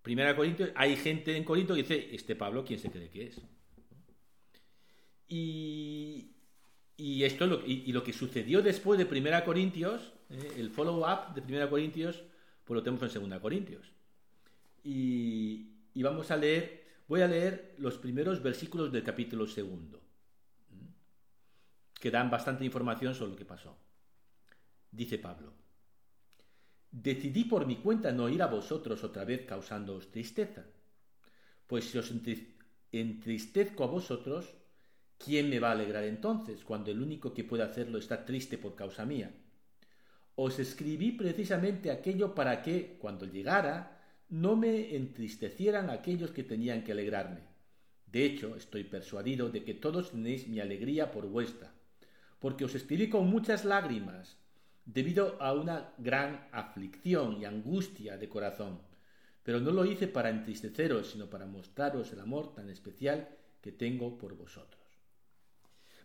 Primera 0.02 0.34
Corintios, 0.34 0.70
hay 0.74 0.96
gente 0.96 1.36
en 1.36 1.44
Corinto 1.44 1.74
que 1.74 1.82
dice, 1.82 2.08
este 2.12 2.34
Pablo, 2.34 2.64
¿quién 2.64 2.78
se 2.78 2.90
cree 2.90 3.08
que 3.08 3.26
es? 3.28 3.40
Y, 5.28 6.28
esto 7.24 7.46
lo, 7.46 7.64
y, 7.64 7.90
lo 7.92 8.02
que 8.02 8.12
sucedió 8.12 8.62
después 8.62 8.98
de 8.98 9.06
Primera 9.06 9.44
Corintios, 9.44 10.12
eh, 10.28 10.54
el 10.58 10.70
follow-up 10.70 11.34
de 11.34 11.42
Primera 11.42 11.70
Corintios, 11.70 12.22
pues 12.64 12.74
lo 12.74 12.82
tenemos 12.82 13.02
en 13.04 13.10
Segunda 13.10 13.40
Corintios. 13.40 13.92
Y, 14.84 15.68
y, 15.94 16.02
vamos 16.02 16.30
a 16.32 16.36
leer, 16.36 16.84
voy 17.06 17.20
a 17.22 17.28
leer 17.28 17.74
los 17.78 17.96
primeros 17.96 18.42
versículos 18.42 18.92
del 18.92 19.04
capítulo 19.04 19.46
segundo, 19.46 20.02
que 22.00 22.10
dan 22.10 22.28
bastante 22.28 22.64
información 22.64 23.14
sobre 23.14 23.30
lo 23.30 23.36
que 23.36 23.44
pasó. 23.44 23.78
Dice 24.90 25.18
Pablo, 25.18 25.52
decidí 26.92 27.44
por 27.44 27.66
mi 27.66 27.76
cuenta 27.76 28.12
no 28.12 28.28
ir 28.28 28.42
a 28.42 28.46
vosotros 28.46 29.02
otra 29.02 29.24
vez 29.24 29.46
causándoos 29.46 30.10
tristeza, 30.10 30.66
pues 31.66 31.86
si 31.86 31.98
os 31.98 32.12
entristezco 32.92 33.82
a 33.82 33.86
vosotros, 33.86 34.54
¿quién 35.16 35.48
me 35.48 35.58
va 35.58 35.68
a 35.68 35.72
alegrar 35.72 36.04
entonces, 36.04 36.64
cuando 36.64 36.90
el 36.90 37.00
único 37.00 37.32
que 37.32 37.44
puede 37.44 37.62
hacerlo 37.62 37.98
está 37.98 38.26
triste 38.26 38.58
por 38.58 38.74
causa 38.74 39.06
mía? 39.06 39.32
Os 40.34 40.58
escribí 40.58 41.12
precisamente 41.12 41.90
aquello 41.90 42.34
para 42.34 42.62
que, 42.62 42.98
cuando 43.00 43.26
llegara, 43.26 43.98
no 44.28 44.56
me 44.56 44.94
entristecieran 44.94 45.88
aquellos 45.88 46.30
que 46.30 46.42
tenían 46.42 46.84
que 46.84 46.92
alegrarme. 46.92 47.40
De 48.06 48.24
hecho, 48.26 48.56
estoy 48.56 48.84
persuadido 48.84 49.48
de 49.48 49.64
que 49.64 49.72
todos 49.72 50.10
tenéis 50.10 50.48
mi 50.48 50.60
alegría 50.60 51.10
por 51.10 51.26
vuestra, 51.26 51.72
porque 52.38 52.66
os 52.66 52.74
escribí 52.74 53.08
con 53.08 53.28
muchas 53.28 53.64
lágrimas, 53.64 54.41
debido 54.84 55.40
a 55.40 55.52
una 55.52 55.92
gran 55.98 56.48
aflicción 56.52 57.40
y 57.40 57.44
angustia 57.44 58.16
de 58.16 58.28
corazón. 58.28 58.80
Pero 59.42 59.60
no 59.60 59.70
lo 59.70 59.84
hice 59.84 60.08
para 60.08 60.30
entristeceros, 60.30 61.10
sino 61.10 61.28
para 61.28 61.46
mostraros 61.46 62.12
el 62.12 62.20
amor 62.20 62.54
tan 62.54 62.70
especial 62.70 63.28
que 63.60 63.72
tengo 63.72 64.18
por 64.18 64.36
vosotros. 64.36 64.80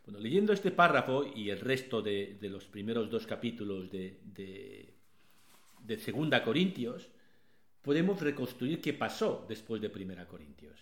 Bueno, 0.05 0.19
leyendo 0.21 0.53
este 0.53 0.71
párrafo 0.71 1.25
y 1.35 1.49
el 1.49 1.59
resto 1.59 2.01
de, 2.01 2.37
los 2.43 2.65
primeros 2.65 3.09
dos 3.09 3.27
capítulos 3.27 3.91
de, 3.91 4.17
de, 4.23 5.97
Segunda 5.97 6.43
Corintios, 6.43 7.09
podemos 7.81 8.21
reconstruir 8.21 8.79
qué 8.79 8.93
pasó 8.93 9.45
después 9.49 9.81
de 9.81 9.89
Primera 9.89 10.25
Corintios. 10.25 10.79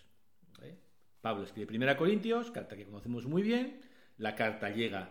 ¿Eh? 0.62 0.76
Pablo 1.20 1.44
escribe 1.44 1.66
Primera 1.66 1.96
Corintios, 1.96 2.52
carta 2.52 2.76
que 2.76 2.84
conocemos 2.84 3.26
muy 3.26 3.42
bien, 3.42 3.80
la 4.18 4.36
carta 4.36 4.70
llega 4.70 5.10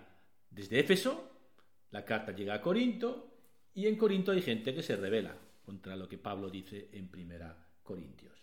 desde 0.49 0.79
Éfeso, 0.79 1.34
la 1.95 2.03
carta 2.03 2.33
llega 2.33 2.55
a 2.55 2.61
Corinto 2.61 3.31
y 3.73 3.87
en 3.87 3.95
Corinto 3.95 4.33
hay 4.33 4.41
gente 4.41 4.75
que 4.75 4.83
se 4.83 4.97
revela 4.97 5.33
contra 5.65 5.95
lo 5.95 6.09
que 6.09 6.17
Pablo 6.17 6.49
dice 6.49 6.89
en 6.91 7.07
Primera 7.07 7.55
Corintios. 7.83 8.33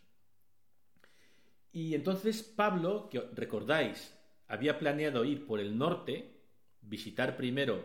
Y 1.71 1.95
entonces 1.95 2.43
Pablo, 2.43 3.11
que 3.11 3.21
recordáis, 3.35 4.17
había 4.49 4.79
planeado 4.79 5.23
ir 5.27 5.45
por 5.45 5.61
el 5.61 5.77
norte, 5.77 6.33
visitar 6.81 7.37
primero 7.37 7.85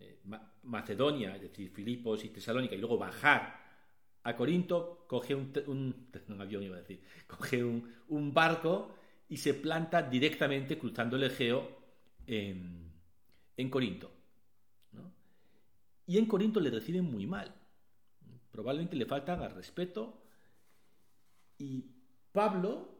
eh, 0.00 0.18
Macedonia, 0.64 1.36
es 1.36 1.42
decir, 1.42 1.70
Filipos 1.70 2.24
y 2.24 2.30
Tesalónica, 2.30 2.74
y 2.74 2.78
luego 2.78 2.98
bajar 2.98 3.60
a 4.24 4.34
Corinto, 4.34 5.04
coge 5.06 5.36
un, 5.36 5.52
avión, 6.40 6.68
decir, 6.72 7.00
un, 8.08 8.34
barco 8.34 8.96
y 9.28 9.36
se 9.36 9.54
planta 9.54 10.02
directamente 10.02 10.76
cruzando 10.76 11.14
el 11.14 11.22
Egeo 11.22 11.78
en 12.26 13.70
Corinto. 13.70 14.19
Y 16.10 16.18
en 16.18 16.26
Corinto 16.26 16.58
le 16.58 16.70
reciben 16.70 17.04
muy 17.04 17.24
mal. 17.24 17.54
Probablemente 18.50 18.96
le 18.96 19.06
faltan 19.06 19.42
al 19.42 19.52
respeto. 19.52 20.24
Y 21.56 21.84
Pablo 22.32 22.98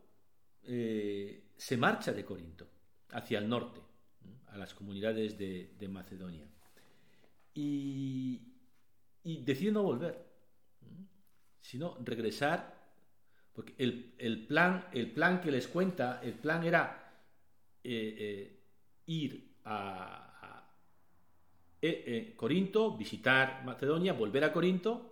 eh, 0.62 1.50
se 1.56 1.76
marcha 1.76 2.12
de 2.12 2.24
Corinto 2.24 2.68
hacia 3.10 3.40
el 3.40 3.48
norte, 3.48 3.80
a 4.46 4.56
las 4.56 4.74
comunidades 4.74 5.36
de, 5.36 5.88
Macedonia. 5.88 6.46
Y, 7.52 8.42
decide 9.24 9.72
no 9.72 9.82
volver, 9.82 10.16
sino 11.60 11.98
regresar, 12.04 12.78
porque 13.52 13.74
el, 13.78 14.46
plan, 14.46 14.86
el 14.92 15.10
plan 15.10 15.40
que 15.40 15.50
les 15.50 15.66
cuenta, 15.66 16.20
el 16.22 16.34
plan 16.34 16.62
era 16.62 17.12
eh, 17.82 18.14
eh, 18.20 18.62
ir 19.06 19.56
a, 19.64 20.29
eh, 21.82 22.04
eh, 22.06 22.32
Corinto, 22.36 22.96
visitar 22.96 23.64
Macedonia, 23.64 24.12
volver 24.12 24.44
a 24.44 24.52
Corinto, 24.52 25.10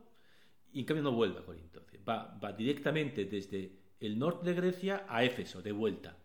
y 0.73 0.81
en 0.81 0.85
cambio 0.85 1.03
no 1.03 1.13
vuelve 1.13 1.41
a 1.41 1.45
Corinto. 1.45 1.85
Va, 2.09 2.39
va 2.43 2.53
directamente 2.53 3.25
desde 3.25 3.73
el 4.01 4.19
norte 4.19 4.49
de 4.49 4.55
Grecia 4.55 5.07
a 5.09 5.25
Éfeso, 5.25 5.63
de 5.63 5.73
vuelta. 5.73 6.17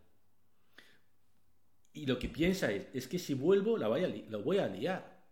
Y 1.92 2.06
lo 2.06 2.18
que 2.18 2.28
piensa 2.28 2.72
es, 2.72 2.88
es 2.92 3.06
que 3.06 3.18
si 3.18 3.34
vuelvo 3.34 3.78
la 3.78 3.88
voy 3.88 4.04
a, 4.04 4.08
lo 4.08 4.42
voy 4.42 4.58
a 4.58 4.66
liar. 4.66 5.24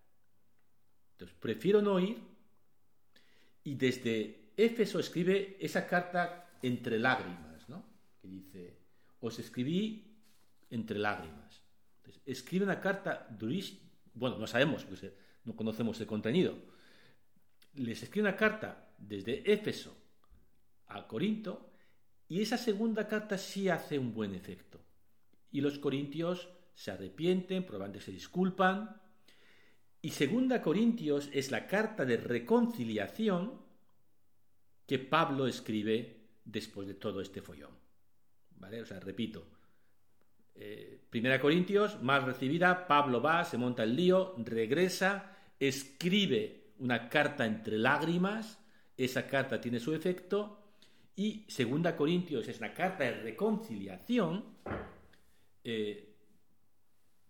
Entonces, 1.12 1.36
prefiero 1.38 1.82
no 1.82 1.98
ir. 1.98 2.18
Y 3.64 3.74
desde 3.74 4.52
Éfeso 4.56 4.98
escribe 4.98 5.56
esa 5.60 5.86
carta 5.86 6.50
entre 6.62 6.98
lágrimas, 6.98 7.68
¿no? 7.68 7.84
Que 8.20 8.28
dice, 8.28 8.78
os 9.20 9.38
escribí 9.38 10.16
entre 10.70 10.98
lágrimas. 10.98 11.62
Entonces, 11.98 12.22
escribe 12.26 12.64
una 12.64 12.80
carta 12.80 13.26
durísima, 13.30 13.91
bueno, 14.14 14.38
no 14.38 14.46
sabemos, 14.46 14.86
no 15.44 15.56
conocemos 15.56 16.00
el 16.00 16.06
contenido, 16.06 16.56
les 17.74 18.02
escribe 18.02 18.28
una 18.28 18.36
carta 18.36 18.92
desde 18.98 19.50
Éfeso 19.50 19.96
a 20.88 21.06
Corinto 21.06 21.70
y 22.28 22.40
esa 22.40 22.56
segunda 22.56 23.06
carta 23.06 23.36
sí 23.36 23.68
hace 23.68 23.98
un 23.98 24.14
buen 24.14 24.34
efecto. 24.34 24.80
Y 25.50 25.60
los 25.60 25.78
corintios 25.78 26.48
se 26.74 26.90
arrepienten, 26.90 27.64
probablemente 27.64 28.04
se 28.04 28.10
disculpan. 28.10 29.00
Y 30.00 30.10
segunda 30.10 30.62
Corintios 30.62 31.28
es 31.32 31.50
la 31.50 31.66
carta 31.66 32.04
de 32.04 32.16
reconciliación 32.16 33.60
que 34.86 34.98
Pablo 34.98 35.46
escribe 35.46 36.22
después 36.44 36.88
de 36.88 36.94
todo 36.94 37.20
este 37.20 37.42
follón. 37.42 37.76
¿Vale? 38.56 38.80
O 38.80 38.86
sea, 38.86 38.98
repito, 38.98 39.46
Primera 41.12 41.40
Corintios, 41.40 42.02
mal 42.02 42.24
recibida, 42.24 42.86
Pablo 42.86 43.20
va, 43.20 43.44
se 43.44 43.58
monta 43.58 43.82
el 43.82 43.94
lío, 43.94 44.34
regresa, 44.38 45.36
escribe 45.58 46.72
una 46.78 47.08
carta 47.08 47.44
entre 47.44 47.76
lágrimas, 47.78 48.58
esa 48.96 49.26
carta 49.26 49.60
tiene 49.60 49.78
su 49.78 49.94
efecto, 49.94 50.62
y 51.14 51.44
Segunda 51.48 51.94
Corintios 51.94 52.48
es 52.48 52.60
la 52.60 52.72
carta 52.72 53.04
de 53.04 53.20
reconciliación, 53.20 54.56
eh, 55.62 56.16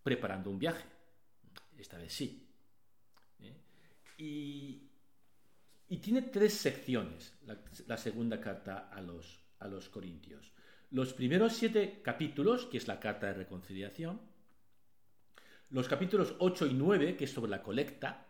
preparando 0.03 0.51
un 0.51 0.59
viaje. 0.59 0.85
Esta 1.77 1.99
vez 1.99 2.13
sí. 2.13 2.49
¿eh? 3.41 3.57
Y, 4.19 4.89
tiene 6.01 6.23
tres 6.23 6.55
secciones 6.55 7.35
la, 7.87 7.97
segunda 7.97 8.41
carta 8.41 8.89
a 8.91 9.01
los, 9.03 9.41
a 9.59 9.69
los 9.69 9.89
Corintios 9.89 10.53
los 10.93 11.15
primeros 11.15 11.55
siete 11.55 12.01
capítulos, 12.03 12.67
que 12.67 12.77
es 12.77 12.87
la 12.87 13.01
carta 13.01 13.27
de 13.27 13.35
reconciliación, 13.35 14.21
los 15.71 15.89
capítulos 15.89 16.35
8 16.39 16.67
y 16.67 16.75
9, 16.75 17.17
que 17.17 17.25
es 17.25 17.33
sobre 17.33 17.51
la 17.51 17.63
colecta 17.63 18.27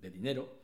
de 0.00 0.10
dinero, 0.10 0.62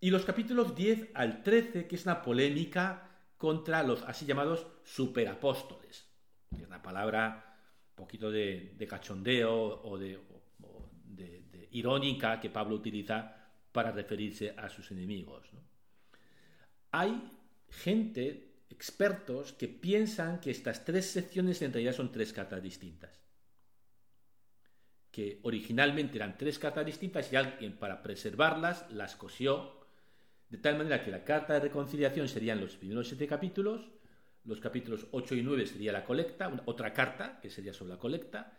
y 0.00 0.10
los 0.10 0.24
capítulos 0.24 0.76
10 0.76 1.08
al 1.14 1.42
13, 1.42 1.86
que 1.86 1.96
es 1.96 2.04
una 2.04 2.20
polémica 2.20 3.08
contra 3.38 3.82
los 3.82 4.02
así 4.02 4.26
llamados 4.26 4.66
superapóstoles, 4.84 6.06
es 6.54 6.66
una 6.66 6.82
palabra 6.82 7.56
un 7.90 7.96
poquito 7.96 8.30
de, 8.30 8.86
cachondeo 8.88 9.80
o, 9.82 9.98
de, 9.98 10.20
irónica 11.70 12.38
que 12.38 12.50
Pablo 12.50 12.74
utiliza 12.74 13.34
para 13.72 13.92
referirse 13.92 14.54
a 14.56 14.68
sus 14.68 14.90
enemigos. 14.90 15.48
Hay 16.90 17.30
gente 17.70 18.49
expertos 18.70 19.52
que 19.52 19.68
piensan 19.68 20.40
que 20.40 20.50
estas 20.50 20.84
tres 20.84 21.06
secciones 21.06 21.60
en 21.62 21.72
realidad 21.72 21.94
son 21.94 22.12
tres 22.12 22.32
cartas 22.32 22.62
distintas. 22.62 23.20
Que 25.10 25.40
originalmente 25.42 26.16
eran 26.16 26.38
tres 26.38 26.58
cartas 26.58 26.86
distintas 26.86 27.32
y 27.32 27.36
alguien 27.36 27.76
para 27.76 28.02
preservarlas 28.02 28.90
las 28.90 29.16
cosió 29.16 29.80
de 30.50 30.58
tal 30.58 30.76
manera 30.76 31.02
que 31.04 31.12
la 31.12 31.24
carta 31.24 31.54
de 31.54 31.60
reconciliación 31.60 32.28
serían 32.28 32.60
los 32.60 32.76
primeros 32.76 33.06
siete 33.06 33.26
capítulos, 33.26 33.88
los 34.44 34.60
capítulos 34.60 35.06
8 35.12 35.36
y 35.36 35.42
9 35.42 35.66
sería 35.66 35.92
la 35.92 36.04
colecta, 36.04 36.50
otra 36.64 36.92
carta 36.92 37.38
que 37.40 37.50
sería 37.50 37.72
sobre 37.72 37.92
la 37.92 37.98
colecta, 37.98 38.58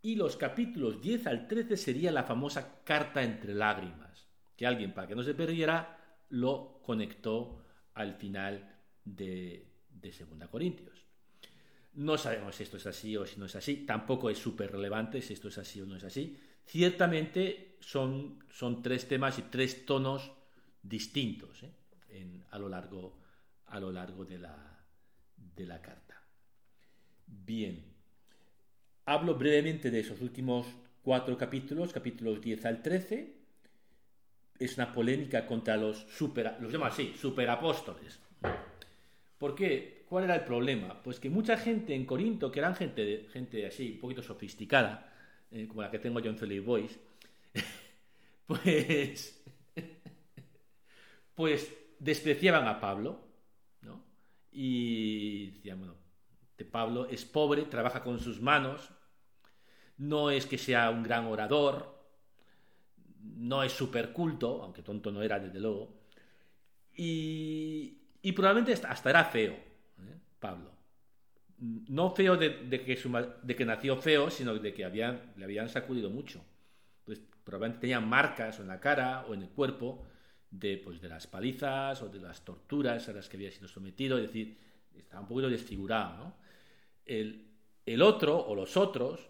y 0.00 0.16
los 0.16 0.36
capítulos 0.36 1.00
10 1.02 1.26
al 1.26 1.46
13 1.46 1.76
sería 1.76 2.10
la 2.10 2.24
famosa 2.24 2.82
carta 2.84 3.22
entre 3.22 3.54
lágrimas, 3.54 4.28
que 4.56 4.66
alguien 4.66 4.94
para 4.94 5.06
que 5.06 5.14
no 5.14 5.22
se 5.22 5.34
perdiera 5.34 5.98
lo 6.30 6.80
conectó 6.82 7.64
al 7.92 8.14
final 8.14 8.73
de, 9.04 9.66
de 9.88 10.12
Segunda 10.12 10.48
Corintios. 10.48 11.06
No 11.94 12.18
sabemos 12.18 12.56
si 12.56 12.64
esto 12.64 12.76
es 12.76 12.86
así 12.86 13.16
o 13.16 13.24
si 13.24 13.38
no 13.38 13.46
es 13.46 13.54
así, 13.54 13.86
tampoco 13.86 14.28
es 14.30 14.38
súper 14.38 14.72
relevante 14.72 15.22
si 15.22 15.32
esto 15.32 15.48
es 15.48 15.58
así 15.58 15.80
o 15.80 15.86
no 15.86 15.96
es 15.96 16.04
así. 16.04 16.36
Ciertamente 16.66 17.76
son, 17.80 18.42
son 18.50 18.82
tres 18.82 19.06
temas 19.06 19.38
y 19.38 19.42
tres 19.42 19.86
tonos 19.86 20.32
distintos. 20.82 21.62
¿eh? 21.62 21.70
a, 22.50 22.58
lo 22.58 22.68
largo, 22.68 23.18
a 23.66 23.80
lo 23.80 23.90
largo 23.90 24.24
de 24.24 24.38
la, 24.38 24.56
de 25.36 25.66
la 25.66 25.80
carta. 25.82 26.22
Bien, 27.26 27.84
hablo 29.06 29.34
brevemente 29.34 29.90
de 29.90 30.00
esos 30.00 30.20
últimos 30.20 30.66
cuatro 31.02 31.36
capítulos, 31.36 31.92
capítulos 31.92 32.40
10 32.40 32.64
al 32.66 32.82
13. 32.82 33.36
Es 34.58 34.76
una 34.76 34.92
polémica 34.92 35.46
contra 35.46 35.76
los 35.76 35.98
super, 35.98 36.56
los 36.60 36.72
llamo 36.72 36.84
así, 36.86 37.12
superapóstoles. 37.16 38.20
¿Por 39.44 39.54
qué? 39.54 40.06
¿Cuál 40.08 40.24
era 40.24 40.36
el 40.36 40.44
problema? 40.46 41.02
Pues 41.02 41.20
que 41.20 41.28
mucha 41.28 41.58
gente 41.58 41.94
en 41.94 42.06
Corinto, 42.06 42.50
que 42.50 42.60
eran 42.60 42.74
gente, 42.74 43.28
gente 43.30 43.66
así, 43.66 43.90
un 43.90 44.00
poquito 44.00 44.22
sofisticada, 44.22 45.12
eh, 45.50 45.68
como 45.68 45.82
la 45.82 45.90
que 45.90 45.98
tengo 45.98 46.18
yo 46.18 46.30
en 46.30 46.38
Philip 46.38 46.64
Boys, 46.64 46.98
pues, 48.46 49.44
pues 51.34 51.76
despreciaban 51.98 52.66
a 52.66 52.80
Pablo, 52.80 53.20
¿no? 53.82 54.02
Y 54.50 55.50
decían, 55.50 55.78
bueno, 55.78 55.96
de 56.56 56.64
Pablo 56.64 57.06
es 57.10 57.26
pobre, 57.26 57.64
trabaja 57.64 58.02
con 58.02 58.20
sus 58.20 58.40
manos, 58.40 58.88
no 59.98 60.30
es 60.30 60.46
que 60.46 60.56
sea 60.56 60.88
un 60.88 61.02
gran 61.02 61.26
orador, 61.26 62.02
no 63.20 63.62
es 63.62 63.72
súper 63.72 64.10
culto, 64.14 64.62
aunque 64.62 64.82
tonto 64.82 65.12
no 65.12 65.20
era 65.20 65.38
desde 65.38 65.60
luego, 65.60 66.00
y, 66.96 68.03
y 68.24 68.32
probablemente 68.32 68.72
hasta 68.86 69.10
era 69.10 69.24
feo, 69.24 69.52
¿eh? 69.52 70.18
Pablo. 70.40 70.72
No 71.58 72.10
feo 72.10 72.36
de, 72.36 72.68
que 72.68 72.98
de, 73.42 73.56
que 73.56 73.64
nació 73.64 73.96
feo, 73.96 74.30
sino 74.30 74.54
de 74.54 74.74
que 74.74 74.84
habían, 74.84 75.32
le 75.36 75.44
habían 75.44 75.68
sacudido 75.68 76.10
mucho. 76.10 76.44
Pues 77.04 77.20
probablemente 77.44 77.82
tenía 77.82 78.00
marcas 78.00 78.58
en 78.58 78.66
la 78.66 78.80
cara 78.80 79.24
o 79.28 79.34
en 79.34 79.42
el 79.42 79.50
cuerpo 79.50 80.04
de, 80.50 80.78
pues, 80.78 81.00
de 81.00 81.08
las 81.08 81.26
palizas 81.26 82.02
o 82.02 82.08
de 82.08 82.18
las 82.18 82.44
torturas 82.44 83.08
a 83.08 83.12
las 83.12 83.28
que 83.28 83.36
había 83.36 83.52
sido 83.52 83.68
sometido, 83.68 84.18
es 84.18 84.24
decir, 84.24 84.58
estaba 84.96 85.22
un 85.22 85.28
poquito 85.28 85.48
desfigurado. 85.48 86.34
El, 87.06 87.46
el 87.86 88.02
otro 88.02 88.38
o 88.38 88.54
los 88.54 88.76
otros 88.76 89.28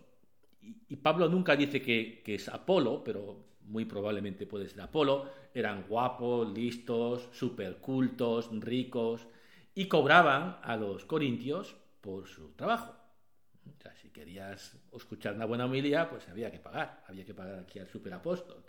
y, 0.88 0.96
Pablo 0.96 1.28
nunca 1.28 1.56
dice 1.56 1.82
que, 1.82 2.22
es 2.24 2.48
Apolo, 2.48 3.02
pero 3.04 3.53
muy 3.64 3.84
probablemente 3.84 4.46
puede 4.46 4.68
ser 4.68 4.80
Apolo, 4.80 5.30
eran 5.54 5.84
guapos, 5.88 6.52
listos, 6.52 7.28
supercultos, 7.32 8.50
ricos, 8.60 9.26
y 9.74 9.86
cobraban 9.86 10.58
a 10.62 10.76
los 10.76 11.04
corintios 11.04 11.76
por 12.00 12.28
su 12.28 12.52
trabajo. 12.52 12.94
O 13.66 13.82
sea, 13.82 13.94
si 13.96 14.10
querías 14.10 14.76
escuchar 14.92 15.34
una 15.34 15.46
buena 15.46 15.64
homilía, 15.64 16.08
pues 16.08 16.28
había 16.28 16.50
que 16.50 16.58
pagar, 16.58 17.02
había 17.08 17.24
que 17.24 17.34
pagar 17.34 17.60
aquí 17.60 17.78
al 17.78 17.88
superapóstol. 17.88 18.62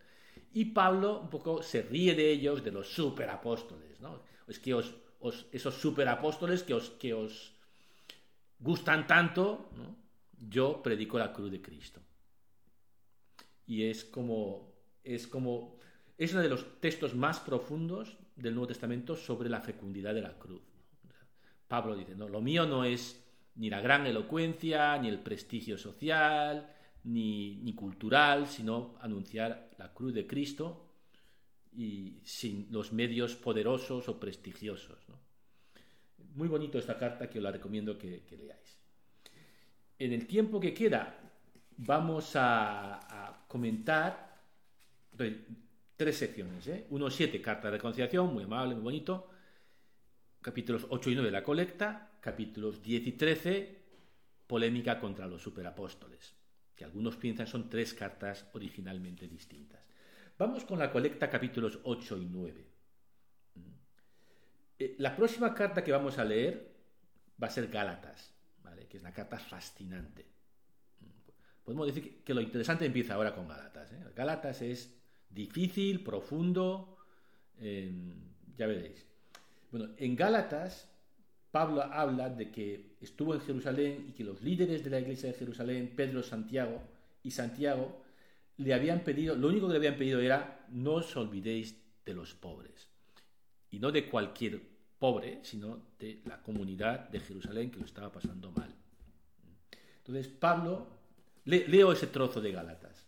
Y 0.54 0.66
Pablo 0.66 1.20
un 1.20 1.30
poco 1.30 1.62
se 1.62 1.82
ríe 1.82 2.16
de 2.16 2.32
ellos, 2.32 2.64
de 2.64 2.72
los 2.72 2.88
superapóstoles, 2.88 4.00
¿no? 4.00 4.22
Es 4.48 4.60
que 4.60 4.74
os, 4.74 4.96
esos 5.52 5.76
superapóstoles 5.76 6.64
que 6.64 6.74
os, 6.74 6.92
que 6.92 7.14
os 7.14 7.54
gustan 8.60 9.06
tanto, 9.06 9.70
yo 10.50 10.82
predico 10.82 11.18
la 11.18 11.34
cruz 11.34 11.52
de 11.52 11.62
Cristo. 11.62 12.02
Y 13.68 13.84
es 13.84 14.06
como, 14.06 14.75
es 15.06 15.28
como, 15.28 15.78
es 16.18 16.34
uno 16.34 16.42
de 16.42 16.50
los 16.50 16.82
textos 16.82 17.16
más 17.16 17.40
profundos 17.40 18.18
del 18.36 18.54
Nuevo 18.54 18.68
Testamento 18.68 19.16
sobre 19.16 19.50
la 19.50 19.62
fecundidad 19.62 20.14
de 20.14 20.22
la 20.22 20.38
cruz. 20.38 20.62
Pablo 21.68 21.96
dice, 21.96 22.16
no, 22.16 22.28
lo 22.28 22.42
mío 22.42 22.66
no 22.66 22.84
es 22.84 23.24
ni 23.56 23.70
la 23.70 23.82
gran 23.82 24.06
elocuencia, 24.06 24.98
ni 24.98 25.08
el 25.08 25.20
prestigio 25.20 25.78
social, 25.78 26.74
ni, 27.06 27.58
ni 27.58 27.74
cultural, 27.74 28.48
sino 28.48 28.96
anunciar 29.00 29.72
la 29.78 29.94
cruz 29.94 30.14
de 30.14 30.28
Cristo 30.28 30.90
y 31.72 32.20
sin 32.24 32.68
los 32.72 32.92
medios 32.92 33.36
poderosos 33.36 34.10
o 34.10 34.20
prestigiosos. 34.20 35.00
Muy 36.36 36.48
bonito 36.48 36.78
esta 36.78 36.98
carta 36.98 37.30
que 37.30 37.40
os 37.40 37.44
la 37.44 37.52
recomiendo 37.52 37.98
que 37.98 38.24
leáis 38.38 38.86
en 40.00 40.12
el 40.12 40.28
tiempo 40.28 40.60
que 40.60 40.74
queda 40.74 41.18
vamos 41.78 42.36
a, 42.36 43.44
comentar 43.48 44.25
tres 45.96 46.18
secciones. 46.18 46.68
¿eh? 46.68 46.88
1, 46.90 47.10
7, 47.10 47.42
carta 47.42 47.68
de 47.68 47.78
reconciliación, 47.78 48.34
muy 48.34 48.44
amable, 48.44 48.76
muy 48.76 48.84
bonito. 48.84 49.30
Capítulos 50.42 50.86
8 50.90 51.10
y 51.10 51.16
9, 51.16 51.32
la 51.32 51.44
colecta. 51.44 52.12
Capítulos 52.22 52.82
10 52.82 53.08
y 53.08 53.12
13, 53.12 53.82
polémica 54.48 55.00
contra 55.00 55.28
los 55.28 55.42
superapóstoles, 55.42 56.34
que 56.76 56.84
algunos 56.84 57.18
piensan 57.18 57.46
son 57.46 57.70
tres 57.70 57.94
cartas 57.94 58.48
originalmente 58.54 59.28
distintas. 59.28 59.88
Vamos 60.38 60.66
con 60.66 60.80
la 60.80 60.92
colecta 60.92 61.30
capítulos 61.30 61.80
8 61.84 62.18
y 62.18 62.26
9. 62.26 62.68
Eh, 64.80 64.96
la 64.98 65.16
próxima 65.16 65.54
carta 65.54 65.84
que 65.84 65.92
vamos 65.92 66.18
a 66.18 66.26
leer 66.26 66.76
va 67.42 67.48
a 67.48 67.52
ser 67.52 67.68
Gálatas 67.68 68.36
que 68.88 68.98
es 68.98 69.04
una 69.04 69.14
carta 69.14 69.38
fascinante. 69.38 70.26
Podemos 71.64 71.88
decir 71.88 72.24
que 72.24 72.34
lo 72.34 72.42
interesante 72.42 72.86
empieza 72.86 73.16
ahora 73.16 73.34
con 73.34 73.48
Gálatas. 73.48 73.92
¿eh? 73.92 74.00
Gálatas 74.16 74.62
es 74.62 74.94
difícil, 75.36 76.04
profundo, 76.04 76.98
em, 77.60 78.16
ya 78.58 78.66
veréis. 78.66 79.06
Bueno, 79.72 79.90
en 79.98 80.16
Gálatas 80.16 80.90
Pablo 81.56 81.84
habla 81.84 82.30
de 82.30 82.52
que 82.52 82.98
estuvo 83.00 83.34
en 83.34 83.40
Jerusalén 83.40 84.08
y 84.10 84.12
que 84.12 84.26
los 84.26 84.42
líderes 84.42 84.84
de 84.84 84.90
la 84.90 85.00
iglesia 85.00 85.32
de 85.32 85.38
Jerusalén, 85.38 85.94
Pedro, 85.96 86.22
Santiago 86.22 86.82
y 87.24 87.32
Santiago, 87.32 88.04
le 88.58 88.74
habían 88.74 89.06
pedido, 89.06 89.38
lo 89.38 89.48
único 89.48 89.68
que 89.68 89.72
le 89.72 89.78
habían 89.78 89.96
pedido 89.96 90.20
era 90.20 90.68
no 90.70 90.96
os 90.96 91.16
olvidéis 91.16 91.82
de 92.06 92.14
los 92.14 92.34
pobres. 92.34 92.90
Y 93.72 93.80
no 93.80 93.94
de 93.94 94.10
cualquier 94.10 94.64
pobre, 95.00 95.40
sino 95.44 95.82
de 95.98 96.20
la 96.26 96.42
comunidad 96.42 97.08
de 97.08 97.22
Jerusalén 97.22 97.72
que 97.72 97.80
lo 97.80 97.86
estaba 97.86 98.12
pasando 98.12 98.52
mal. 98.52 98.76
Entonces, 100.00 100.28
Pablo, 100.28 100.90
leo 101.46 101.94
ese 101.94 102.08
trozo 102.08 102.42
de 102.42 102.52
Gálatas. 102.52 103.05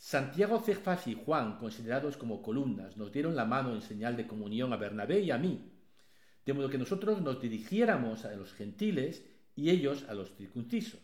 Santiago, 0.00 0.60
Cefas 0.60 1.06
y 1.08 1.14
Juan, 1.14 1.58
considerados 1.58 2.16
como 2.16 2.40
columnas, 2.40 2.96
nos 2.96 3.12
dieron 3.12 3.36
la 3.36 3.44
mano 3.44 3.74
en 3.74 3.82
señal 3.82 4.16
de 4.16 4.26
comunión 4.26 4.72
a 4.72 4.78
Bernabé 4.78 5.20
y 5.20 5.30
a 5.30 5.36
mí, 5.36 5.70
de 6.46 6.54
modo 6.54 6.70
que 6.70 6.78
nosotros 6.78 7.20
nos 7.20 7.38
dirigiéramos 7.38 8.24
a 8.24 8.34
los 8.34 8.54
gentiles 8.54 9.22
y 9.54 9.68
ellos 9.68 10.06
a 10.08 10.14
los 10.14 10.34
circuncisos. 10.34 11.00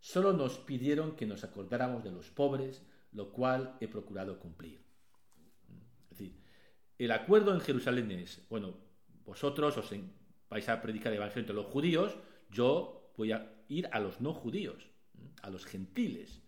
Solo 0.00 0.34
nos 0.34 0.58
pidieron 0.58 1.16
que 1.16 1.24
nos 1.24 1.44
acordáramos 1.44 2.04
de 2.04 2.12
los 2.12 2.28
pobres, 2.28 2.82
lo 3.12 3.32
cual 3.32 3.78
he 3.80 3.88
procurado 3.88 4.38
cumplir. 4.38 4.82
Es 6.10 6.18
decir, 6.18 6.34
el 6.98 7.12
acuerdo 7.12 7.54
en 7.54 7.60
Jerusalén 7.62 8.10
es, 8.10 8.46
bueno, 8.50 8.74
vosotros 9.24 9.78
os 9.78 9.90
vais 10.50 10.68
a 10.68 10.82
predicar 10.82 11.10
el 11.10 11.16
evangelio 11.16 11.40
entre 11.40 11.56
los 11.56 11.66
judíos, 11.66 12.18
yo 12.50 13.14
voy 13.16 13.32
a 13.32 13.50
ir 13.68 13.88
a 13.92 13.98
los 13.98 14.20
no 14.20 14.34
judíos, 14.34 14.90
a 15.40 15.48
los 15.48 15.64
gentiles. 15.64 16.42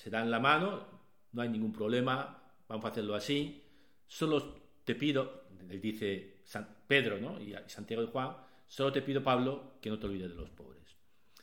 Se 0.00 0.08
dan 0.08 0.30
la 0.30 0.40
mano, 0.40 0.86
no 1.32 1.42
hay 1.42 1.50
ningún 1.50 1.74
problema, 1.74 2.42
vamos 2.66 2.86
a 2.86 2.88
hacerlo 2.88 3.14
así. 3.14 3.62
Solo 4.06 4.54
te 4.82 4.94
pido, 4.94 5.44
dice 5.68 6.38
San 6.42 6.66
Pedro 6.88 7.18
¿no? 7.18 7.38
y 7.38 7.54
Santiago 7.66 8.02
y 8.02 8.06
Juan, 8.06 8.34
solo 8.66 8.90
te 8.92 9.02
pido, 9.02 9.22
Pablo, 9.22 9.74
que 9.78 9.90
no 9.90 9.98
te 9.98 10.06
olvides 10.06 10.30
de 10.30 10.36
los 10.36 10.48
pobres. 10.48 10.96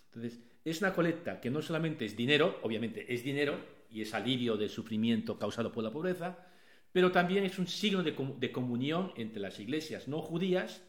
Entonces, 0.05 0.39
es 0.65 0.81
una 0.81 0.95
colecta 0.95 1.39
que 1.39 1.51
no 1.51 1.61
solamente 1.61 2.05
es 2.05 2.17
dinero, 2.17 2.59
obviamente 2.63 3.13
es 3.13 3.23
dinero 3.23 3.59
y 3.91 4.01
es 4.01 4.15
alivio 4.15 4.57
del 4.57 4.71
sufrimiento 4.71 5.37
causado 5.37 5.71
por 5.71 5.83
la 5.83 5.91
pobreza, 5.91 6.47
pero 6.91 7.11
también 7.11 7.43
es 7.43 7.59
un 7.59 7.67
signo 7.67 8.01
de, 8.01 8.15
de 8.39 8.51
comunión 8.51 9.11
entre 9.17 9.39
las 9.39 9.59
iglesias 9.59 10.07
no 10.07 10.19
judías 10.19 10.81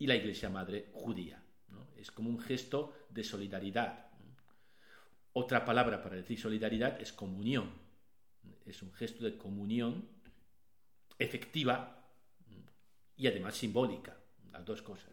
y 0.00 0.08
la 0.08 0.16
iglesia 0.16 0.50
madre 0.50 0.88
judía. 0.94 1.44
Es 1.96 2.10
como 2.10 2.28
un 2.28 2.40
gesto 2.40 2.92
de 3.08 3.22
solidaridad. 3.22 4.07
Otra 5.38 5.64
palabra 5.64 6.02
para 6.02 6.16
decir 6.16 6.36
solidaridad 6.36 7.00
es 7.00 7.12
comunión. 7.12 7.70
Es 8.66 8.82
un 8.82 8.92
gesto 8.92 9.24
de 9.24 9.38
comunión 9.38 10.04
efectiva 11.16 12.02
y 13.16 13.28
además 13.28 13.54
simbólica, 13.54 14.16
las 14.50 14.64
dos 14.64 14.82
cosas. 14.82 15.12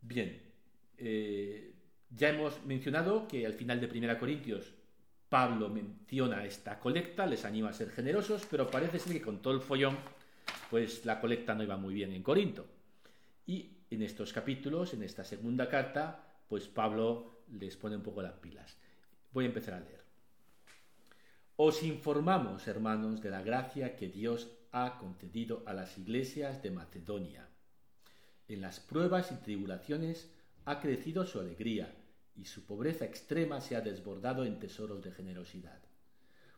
Bien, 0.00 0.40
eh, 0.96 1.74
ya 2.08 2.30
hemos 2.30 2.64
mencionado 2.64 3.28
que 3.28 3.44
al 3.44 3.52
final 3.52 3.78
de 3.78 3.88
1 3.88 4.18
Corintios 4.18 4.72
Pablo 5.28 5.68
menciona 5.68 6.46
esta 6.46 6.80
colecta, 6.80 7.26
les 7.26 7.44
anima 7.44 7.68
a 7.68 7.74
ser 7.74 7.90
generosos, 7.90 8.46
pero 8.50 8.70
parece 8.70 8.98
ser 8.98 9.12
que 9.12 9.20
con 9.20 9.42
todo 9.42 9.52
el 9.52 9.60
follón, 9.60 9.98
pues 10.70 11.04
la 11.04 11.20
colecta 11.20 11.54
no 11.54 11.62
iba 11.62 11.76
muy 11.76 11.92
bien 11.92 12.10
en 12.12 12.22
Corinto. 12.22 12.64
Y 13.46 13.68
en 13.90 14.00
estos 14.00 14.32
capítulos, 14.32 14.94
en 14.94 15.02
esta 15.02 15.24
segunda 15.24 15.68
carta, 15.68 16.24
pues 16.48 16.68
Pablo 16.68 17.33
les 17.52 17.76
pone 17.76 17.96
un 17.96 18.02
poco 18.02 18.22
las 18.22 18.34
pilas. 18.34 18.76
Voy 19.32 19.44
a 19.44 19.48
empezar 19.48 19.74
a 19.74 19.80
leer. 19.80 20.02
Os 21.56 21.82
informamos, 21.82 22.66
hermanos, 22.66 23.22
de 23.22 23.30
la 23.30 23.42
gracia 23.42 23.96
que 23.96 24.08
Dios 24.08 24.50
ha 24.72 24.98
concedido 24.98 25.62
a 25.66 25.72
las 25.72 25.98
iglesias 25.98 26.62
de 26.62 26.70
Macedonia. 26.70 27.48
En 28.48 28.60
las 28.60 28.80
pruebas 28.80 29.30
y 29.30 29.36
tribulaciones 29.36 30.30
ha 30.64 30.80
crecido 30.80 31.24
su 31.26 31.38
alegría 31.38 31.94
y 32.34 32.46
su 32.46 32.66
pobreza 32.66 33.04
extrema 33.04 33.60
se 33.60 33.76
ha 33.76 33.80
desbordado 33.80 34.44
en 34.44 34.58
tesoros 34.58 35.02
de 35.02 35.12
generosidad. 35.12 35.80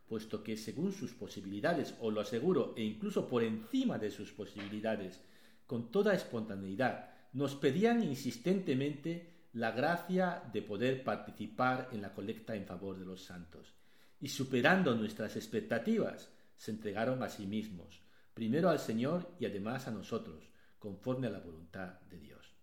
puesto 0.09 0.45
que 0.45 0.57
según 0.57 0.93
sus 0.93 1.13
posibilidades, 1.15 1.97
o 1.99 2.13
lo 2.13 2.21
aseguro, 2.21 2.75
e 2.77 2.85
incluso 2.85 3.29
por 3.29 3.43
encima 3.43 3.99
de 3.99 4.13
sus 4.13 4.33
posibilidades, 4.33 5.21
con 5.67 5.91
toda 5.91 6.15
espontaneidad, 6.15 7.11
nos 7.33 7.57
pedían 7.57 8.05
insistentemente 8.05 9.36
la 9.57 9.71
gracia 9.71 10.43
de 10.53 10.61
poder 10.61 11.03
participar 11.03 11.89
en 11.91 12.03
la 12.03 12.13
colecta 12.13 12.55
en 12.55 12.67
favor 12.67 12.99
de 12.99 13.07
los 13.07 13.25
santos. 13.25 13.73
Y 14.21 14.29
superando 14.29 14.95
nuestras 14.95 15.35
expectativas, 15.35 16.31
se 16.55 16.73
entregaron 16.73 17.23
a 17.23 17.31
sí 17.31 17.47
mismos, 17.47 18.03
primero 18.35 18.69
al 18.69 18.79
Señor 18.79 19.35
y 19.41 19.47
además 19.47 19.89
a 19.89 19.93
nosotros, 19.93 20.45
conforme 20.79 21.29
a 21.29 21.31
la 21.31 21.41
voluntad 21.41 22.01
de 22.03 22.19
Dios. 22.19 22.55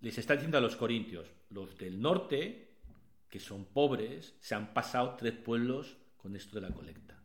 Les 0.00 0.18
está 0.18 0.34
diciendo 0.34 0.58
a 0.58 0.62
los 0.62 0.74
corintios, 0.74 1.28
los 1.50 1.78
del 1.78 2.00
norte, 2.00 2.74
que 3.28 3.38
son 3.38 3.66
pobres, 3.66 4.34
se 4.40 4.56
han 4.56 4.74
pasado 4.74 5.14
tres 5.14 5.34
pueblos 5.34 5.96
con 6.16 6.34
esto 6.34 6.60
de 6.60 6.68
la 6.68 6.74
colecta. 6.74 7.22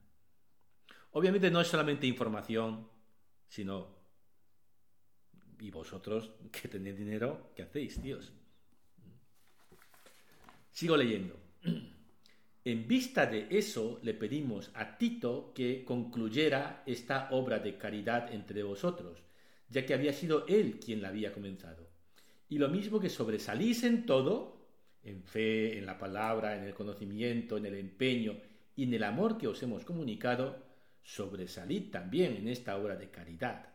Obviamente 1.13 1.49
no 1.49 1.59
es 1.59 1.69
solamente 1.69 2.05
información, 2.05 2.87
sino 3.47 3.92
y 5.59 5.71
vosotros 5.71 6.31
que 6.51 6.67
tenéis 6.67 6.97
dinero, 6.97 7.51
¿qué 7.55 7.63
hacéis, 7.63 8.01
tíos? 8.01 8.31
Sigo 10.71 10.97
leyendo. 10.97 11.35
En 12.65 12.87
vista 12.87 13.25
de 13.25 13.47
eso, 13.49 13.99
le 14.03 14.13
pedimos 14.13 14.71
a 14.73 14.97
Tito 14.97 15.51
que 15.53 15.83
concluyera 15.83 16.81
esta 16.85 17.27
obra 17.31 17.59
de 17.59 17.77
caridad 17.77 18.33
entre 18.33 18.63
vosotros, 18.63 19.21
ya 19.67 19.85
que 19.85 19.93
había 19.93 20.13
sido 20.13 20.47
él 20.47 20.79
quien 20.79 21.01
la 21.01 21.09
había 21.09 21.33
comenzado. 21.33 21.89
Y 22.47 22.59
lo 22.59 22.69
mismo 22.69 23.01
que 23.01 23.09
sobresalís 23.09 23.83
en 23.83 24.05
todo, 24.05 24.65
en 25.03 25.23
fe, 25.23 25.77
en 25.77 25.85
la 25.85 25.97
palabra, 25.97 26.55
en 26.55 26.63
el 26.63 26.73
conocimiento, 26.73 27.57
en 27.57 27.65
el 27.65 27.75
empeño 27.75 28.37
y 28.77 28.83
en 28.83 28.93
el 28.93 29.03
amor 29.03 29.37
que 29.37 29.49
os 29.49 29.61
hemos 29.61 29.83
comunicado, 29.83 30.63
sobresalid 31.01 31.91
también 31.91 32.37
en 32.37 32.47
esta 32.47 32.77
obra 32.77 32.95
de 32.95 33.09
caridad. 33.09 33.72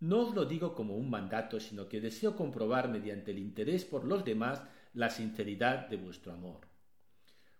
No 0.00 0.20
os 0.20 0.34
lo 0.34 0.44
digo 0.44 0.74
como 0.74 0.96
un 0.96 1.10
mandato, 1.10 1.58
sino 1.58 1.88
que 1.88 2.00
deseo 2.00 2.36
comprobar 2.36 2.88
mediante 2.88 3.32
el 3.32 3.38
interés 3.38 3.84
por 3.84 4.04
los 4.04 4.24
demás 4.24 4.62
la 4.94 5.10
sinceridad 5.10 5.88
de 5.88 5.96
vuestro 5.96 6.32
amor. 6.32 6.60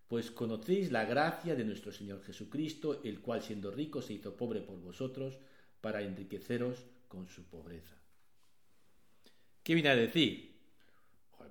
Pues 0.07 0.31
conocéis 0.31 0.90
la 0.90 1.05
gracia 1.05 1.55
de 1.55 1.64
nuestro 1.64 1.92
Señor 1.92 2.22
Jesucristo, 2.22 3.03
el 3.05 3.20
cual 3.20 3.42
siendo 3.42 3.70
rico 3.70 4.01
se 4.01 4.14
hizo 4.14 4.37
pobre 4.37 4.61
por 4.61 4.81
vosotros, 4.81 5.38
para 5.81 6.03
enriqueceros 6.03 6.87
con 7.09 7.29
su 7.29 7.44
pobreza. 7.44 7.96
¿Qué 9.62 9.74
viene 9.74 9.90
a 9.90 9.96
decir? 9.96 10.57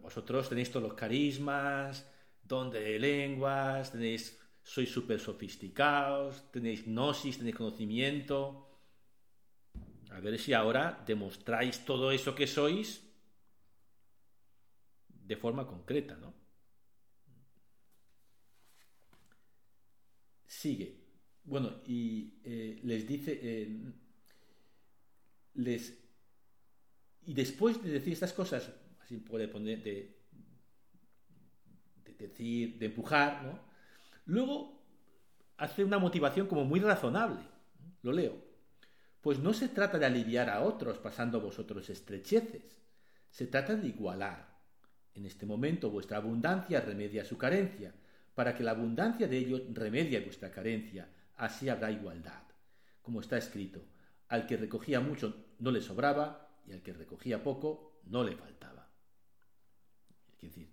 vosotros 0.01 0.47
tenéis 0.47 0.71
todos 0.71 0.83
los 0.83 0.93
carismas, 0.93 2.05
don 2.43 2.71
de 2.71 2.97
lenguas, 2.97 3.91
tenéis, 3.91 4.39
sois 4.63 4.89
súper 4.89 5.19
sofisticados, 5.19 6.49
tenéis 6.51 6.85
gnosis, 6.85 7.37
tenéis 7.37 7.55
conocimiento, 7.55 8.66
a 10.17 10.19
ver 10.19 10.39
si 10.39 10.53
ahora 10.53 11.03
demostráis 11.05 11.85
todo 11.85 12.11
eso 12.11 12.33
que 12.33 12.47
sois 12.47 13.05
de 15.07 15.35
forma 15.35 15.67
concreta, 15.67 16.15
¿no? 16.17 16.33
Sigue. 20.47 20.97
Bueno, 21.43 21.81
y 21.85 22.39
eh, 22.43 22.79
les 22.83 23.07
dice, 23.07 23.39
eh, 23.41 23.93
les, 25.53 25.93
y 27.25 27.33
después 27.35 27.83
de 27.83 27.91
decir 27.91 28.13
estas 28.13 28.33
cosas, 28.33 28.73
así 29.03 29.17
puede 29.17 29.47
poner, 29.47 29.83
de, 29.83 30.17
de 32.05 32.13
decir, 32.13 32.79
de 32.79 32.87
empujar, 32.87 33.43
¿no? 33.43 33.59
Luego 34.25 34.81
hace 35.57 35.83
una 35.83 35.99
motivación 35.99 36.47
como 36.47 36.65
muy 36.65 36.79
razonable. 36.79 37.41
Lo 38.01 38.11
leo. 38.11 38.46
Pues 39.21 39.39
no 39.39 39.53
se 39.53 39.69
trata 39.69 39.97
de 39.97 40.05
aliviar 40.05 40.49
a 40.49 40.61
otros 40.61 40.97
pasando 40.99 41.41
vosotros 41.41 41.89
estrecheces, 41.89 42.81
se 43.29 43.47
trata 43.47 43.75
de 43.75 43.87
igualar. 43.87 44.57
En 45.13 45.25
este 45.25 45.45
momento 45.45 45.89
vuestra 45.89 46.17
abundancia 46.17 46.81
remedia 46.81 47.25
su 47.25 47.37
carencia, 47.37 47.93
para 48.35 48.55
que 48.55 48.63
la 48.63 48.71
abundancia 48.71 49.27
de 49.27 49.37
ellos 49.37 49.61
remedie 49.73 50.19
vuestra 50.19 50.51
carencia, 50.51 51.09
así 51.37 51.69
habrá 51.69 51.91
igualdad. 51.91 52.43
Como 53.01 53.21
está 53.21 53.37
escrito, 53.37 53.83
al 54.27 54.45
que 54.45 54.57
recogía 54.57 54.99
mucho 54.99 55.45
no 55.59 55.71
le 55.71 55.81
sobraba 55.81 56.49
y 56.67 56.73
al 56.73 56.81
que 56.81 56.93
recogía 56.93 57.41
poco 57.41 58.01
no 58.05 58.23
le 58.23 58.35
faltaba. 58.35 58.87
Es 60.35 60.41
decir, 60.41 60.69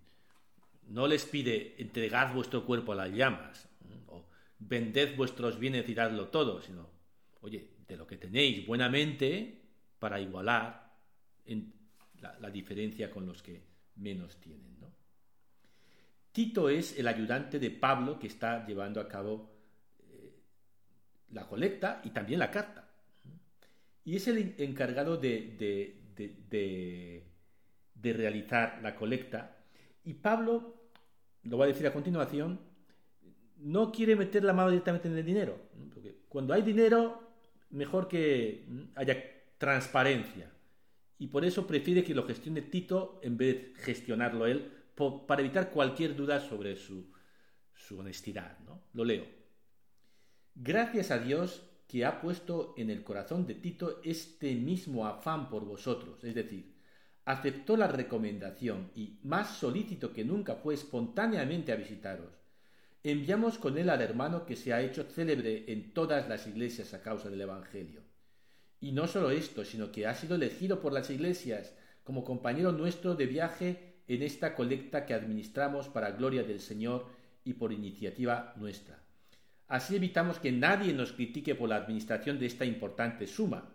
no 0.87 1.07
les 1.07 1.25
pide 1.25 1.81
entregad 1.81 2.33
vuestro 2.33 2.65
cuerpo 2.65 2.91
a 2.91 2.95
las 2.95 3.11
llamas 3.11 3.67
o 4.07 4.27
vended 4.59 5.15
vuestros 5.15 5.57
bienes 5.57 5.89
y 5.89 5.95
dadlo 5.95 6.27
todo, 6.27 6.61
sino, 6.61 6.89
oye, 7.41 7.74
de 7.87 7.97
lo 7.97 8.07
que 8.07 8.17
tenéis 8.17 8.65
buenamente 8.65 9.61
para 9.99 10.19
igualar 10.19 10.93
en 11.45 11.73
la, 12.39 12.49
diferencia 12.49 13.11
con 13.11 13.25
los 13.25 13.41
que 13.41 13.63
menos 13.95 14.39
tienen. 14.39 14.75
Tito 16.31 16.67
es 16.67 16.99
el 16.99 17.07
ayudante 17.07 17.59
de 17.59 17.71
Pablo 17.71 18.19
que 18.19 18.27
está 18.27 18.67
llevando 18.67 18.99
a 18.99 19.07
cabo 19.07 19.51
eh, 19.99 20.33
la 21.31 21.47
colecta 21.47 22.01
y 22.03 22.09
también 22.09 22.39
la 22.39 22.51
carta. 22.51 22.89
Y 24.03 24.17
es 24.17 24.27
el 24.27 24.53
encargado 24.57 25.15
de, 25.15 25.55
de, 25.57 27.23
de 27.93 28.13
realizar 28.13 28.79
la 28.83 28.97
colecta. 28.97 29.57
Y 30.03 30.15
Pablo, 30.15 30.89
lo 31.43 31.57
va 31.57 31.65
a 31.65 31.69
decir 31.69 31.87
a 31.87 31.93
continuación, 31.93 32.59
no 33.57 33.91
quiere 33.91 34.17
meter 34.17 34.43
la 34.43 34.51
mano 34.51 34.69
directamente 34.69 35.07
en 35.07 35.17
el 35.17 35.25
dinero. 35.25 35.57
Porque 35.93 36.17
cuando 36.27 36.53
hay 36.53 36.63
dinero, 36.63 37.24
mejor 37.69 38.07
que 38.07 38.67
haya 38.95 39.17
transparencia. 39.57 40.51
Y 41.17 41.27
por 41.27 41.45
eso 41.45 41.65
prefiere 41.65 42.03
que 42.03 42.15
lo 42.15 42.25
gestione 42.25 42.61
Tito 42.61 43.19
en 43.23 43.37
vez 43.37 43.55
de 43.55 43.81
gestionarlo 43.81 44.45
él, 44.45 44.71
para 45.27 45.41
evitar 45.41 45.71
cualquier 45.71 46.15
duda 46.15 46.39
sobre 46.39 46.75
su, 46.75 47.11
su 47.73 47.99
honestidad. 47.99 48.59
¿no? 48.59 48.81
Lo 48.93 49.03
leo. 49.03 49.25
Gracias 50.55 51.11
a 51.11 51.19
Dios 51.19 51.63
que 51.87 52.05
ha 52.05 52.21
puesto 52.21 52.73
en 52.77 52.89
el 52.89 53.03
corazón 53.03 53.45
de 53.45 53.55
Tito 53.55 54.01
este 54.03 54.55
mismo 54.55 55.05
afán 55.05 55.49
por 55.49 55.65
vosotros, 55.65 56.23
es 56.23 56.33
decir, 56.33 56.75
aceptó 57.25 57.77
la 57.77 57.87
recomendación 57.87 58.91
y, 58.95 59.19
más 59.23 59.57
solícito 59.57 60.13
que 60.13 60.23
nunca, 60.23 60.55
fue 60.55 60.73
espontáneamente 60.73 61.71
a 61.71 61.75
visitaros 61.75 62.44
enviamos 63.11 63.57
con 63.59 63.77
él 63.77 63.89
al 63.89 64.01
hermano 64.01 64.45
que 64.45 64.55
se 64.55 64.73
ha 64.73 64.81
hecho 64.81 65.03
célebre 65.03 65.65
en 65.67 65.93
todas 65.93 66.27
las 66.27 66.47
iglesias 66.47 66.93
a 66.93 67.01
causa 67.01 67.29
del 67.29 67.41
Evangelio. 67.41 68.01
Y 68.79 68.91
no 68.91 69.07
solo 69.07 69.29
esto, 69.31 69.63
sino 69.63 69.91
que 69.91 70.07
ha 70.07 70.15
sido 70.15 70.35
elegido 70.35 70.81
por 70.81 70.91
las 70.91 71.09
iglesias 71.09 71.73
como 72.03 72.23
compañero 72.23 72.71
nuestro 72.71 73.15
de 73.15 73.27
viaje 73.27 73.95
en 74.07 74.23
esta 74.23 74.55
colecta 74.55 75.05
que 75.05 75.13
administramos 75.13 75.87
para 75.87 76.11
gloria 76.11 76.43
del 76.43 76.59
Señor 76.59 77.05
y 77.43 77.53
por 77.53 77.71
iniciativa 77.71 78.53
nuestra. 78.57 78.99
Así 79.67 79.95
evitamos 79.95 80.39
que 80.39 80.51
nadie 80.51 80.93
nos 80.93 81.11
critique 81.11 81.55
por 81.55 81.69
la 81.69 81.77
administración 81.77 82.39
de 82.39 82.45
esta 82.45 82.65
importante 82.65 83.25
suma, 83.27 83.71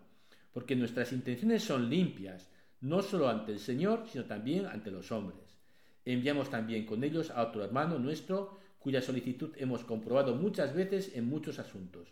porque 0.53 0.75
nuestras 0.75 1.11
intenciones 1.11 1.63
son 1.63 1.89
limpias, 1.89 2.49
no 2.81 3.01
solo 3.01 3.29
ante 3.29 3.51
el 3.51 3.59
Señor, 3.59 4.05
sino 4.11 4.25
también 4.25 4.65
ante 4.65 4.91
los 4.91 5.11
hombres. 5.11 5.57
Enviamos 6.03 6.49
también 6.49 6.85
con 6.85 7.03
ellos 7.03 7.29
a 7.29 7.43
otro 7.43 7.63
hermano 7.63 7.99
nuestro, 7.99 8.59
cuya 8.81 9.01
solicitud 9.01 9.51
hemos 9.57 9.83
comprobado 9.83 10.35
muchas 10.35 10.73
veces 10.73 11.11
en 11.15 11.29
muchos 11.29 11.59
asuntos. 11.59 12.09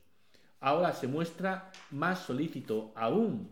Ahora 0.60 0.94
se 0.94 1.08
muestra 1.08 1.72
más 1.92 2.20
solícito 2.20 2.92
aún 2.96 3.50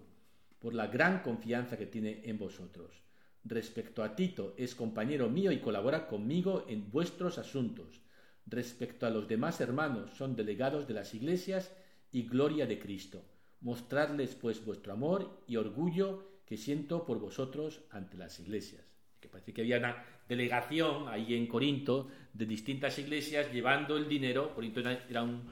por 0.59 0.73
la 0.73 0.87
gran 0.87 1.21
confianza 1.21 1.77
que 1.77 1.85
tiene 1.85 2.21
en 2.25 2.37
vosotros. 2.37 3.01
Respecto 3.43 4.03
a 4.03 4.15
Tito, 4.15 4.53
es 4.57 4.75
compañero 4.75 5.29
mío 5.29 5.51
y 5.51 5.59
colabora 5.59 6.07
conmigo 6.07 6.65
en 6.67 6.91
vuestros 6.91 7.37
asuntos. 7.37 8.01
Respecto 8.45 9.05
a 9.05 9.09
los 9.09 9.27
demás 9.27 9.61
hermanos, 9.61 10.11
son 10.17 10.35
delegados 10.35 10.87
de 10.87 10.93
las 10.93 11.13
iglesias 11.13 11.71
y 12.11 12.23
gloria 12.23 12.65
de 12.65 12.79
Cristo. 12.79 13.23
Mostradles 13.61 14.35
pues 14.35 14.63
vuestro 14.63 14.93
amor 14.93 15.41
y 15.47 15.55
orgullo 15.55 16.23
que 16.45 16.57
siento 16.57 17.05
por 17.05 17.19
vosotros 17.19 17.81
ante 17.89 18.17
las 18.17 18.39
iglesias. 18.39 18.83
Que 19.19 19.27
parece 19.27 19.53
que 19.53 19.61
había 19.61 19.79
delegación 20.27 21.07
ahí 21.07 21.33
en 21.33 21.47
Corinto 21.47 22.09
de 22.33 22.45
distintas 22.45 22.97
iglesias 22.99 23.51
llevando 23.51 23.97
el 23.97 24.07
dinero. 24.07 24.53
Corinto 24.53 24.81
era 24.81 25.23
un 25.23 25.43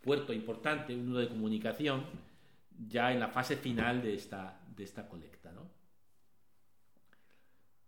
puerto 0.00 0.32
importante, 0.32 0.94
un 0.94 1.10
nudo 1.10 1.20
de 1.20 1.28
comunicación, 1.28 2.04
ya 2.88 3.12
en 3.12 3.20
la 3.20 3.28
fase 3.28 3.56
final 3.56 4.02
de 4.02 4.14
esta, 4.14 4.60
de 4.74 4.84
esta 4.84 5.08
colecta. 5.08 5.52
¿no? 5.52 5.68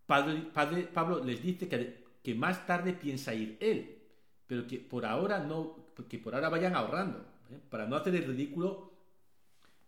Pablo 0.07 1.25
les 1.25 1.43
dice 1.43 1.69
que, 1.69 2.05
que, 2.23 2.35
más 2.35 2.67
tarde 2.67 2.93
piensa 2.93 3.33
ir 3.35 3.57
él, 3.61 4.03
pero 4.47 4.67
que 4.67 4.79
por 4.79 5.07
ahora 5.07 5.39
no, 5.39 5.95
que 6.09 6.19
por 6.19 6.35
ahora 6.35 6.51
vayan 6.51 6.75
ahorrando, 6.75 7.25
¿eh? 7.51 7.59
para 7.71 7.87
no 7.87 7.97
hacer 7.97 8.15
el 8.15 8.25
ridículo 8.25 8.93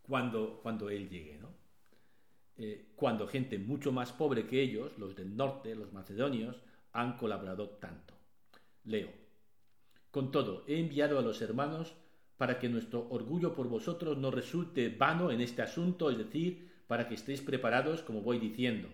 cuando, 0.03 0.61
cuando 0.63 0.89
él 0.89 1.09
llegue. 1.09 1.39
Eh, 2.57 2.87
cuando 2.95 3.27
gente 3.27 3.59
mucho 3.59 3.91
más 3.91 4.13
pobre 4.13 4.47
que 4.47 4.61
ellos, 4.61 4.97
los 4.99 5.17
del 5.17 5.37
norte, 5.37 5.75
los 5.75 5.93
macedonios, 5.93 6.57
han 6.93 7.17
colaborado 7.17 7.71
tanto. 7.81 8.15
Leo. 8.85 9.11
Con 10.11 10.31
todo, 10.31 10.65
he 10.69 10.79
enviado 10.79 11.19
a 11.19 11.23
los 11.23 11.43
hermanos 11.43 11.95
para 12.37 12.59
que 12.59 12.69
nuestro 12.69 13.09
orgullo 13.11 13.55
por 13.55 13.69
vosotros 13.69 14.19
no 14.19 14.31
resulte 14.31 14.89
vano 14.89 15.31
en 15.31 15.41
este 15.41 15.63
asunto, 15.63 16.11
es 16.11 16.19
decir, 16.19 16.71
para 16.87 17.09
que 17.09 17.15
estéis 17.15 17.41
preparados 17.41 18.03
como 18.03 18.21
voy 18.21 18.39
diciendo. 18.39 18.89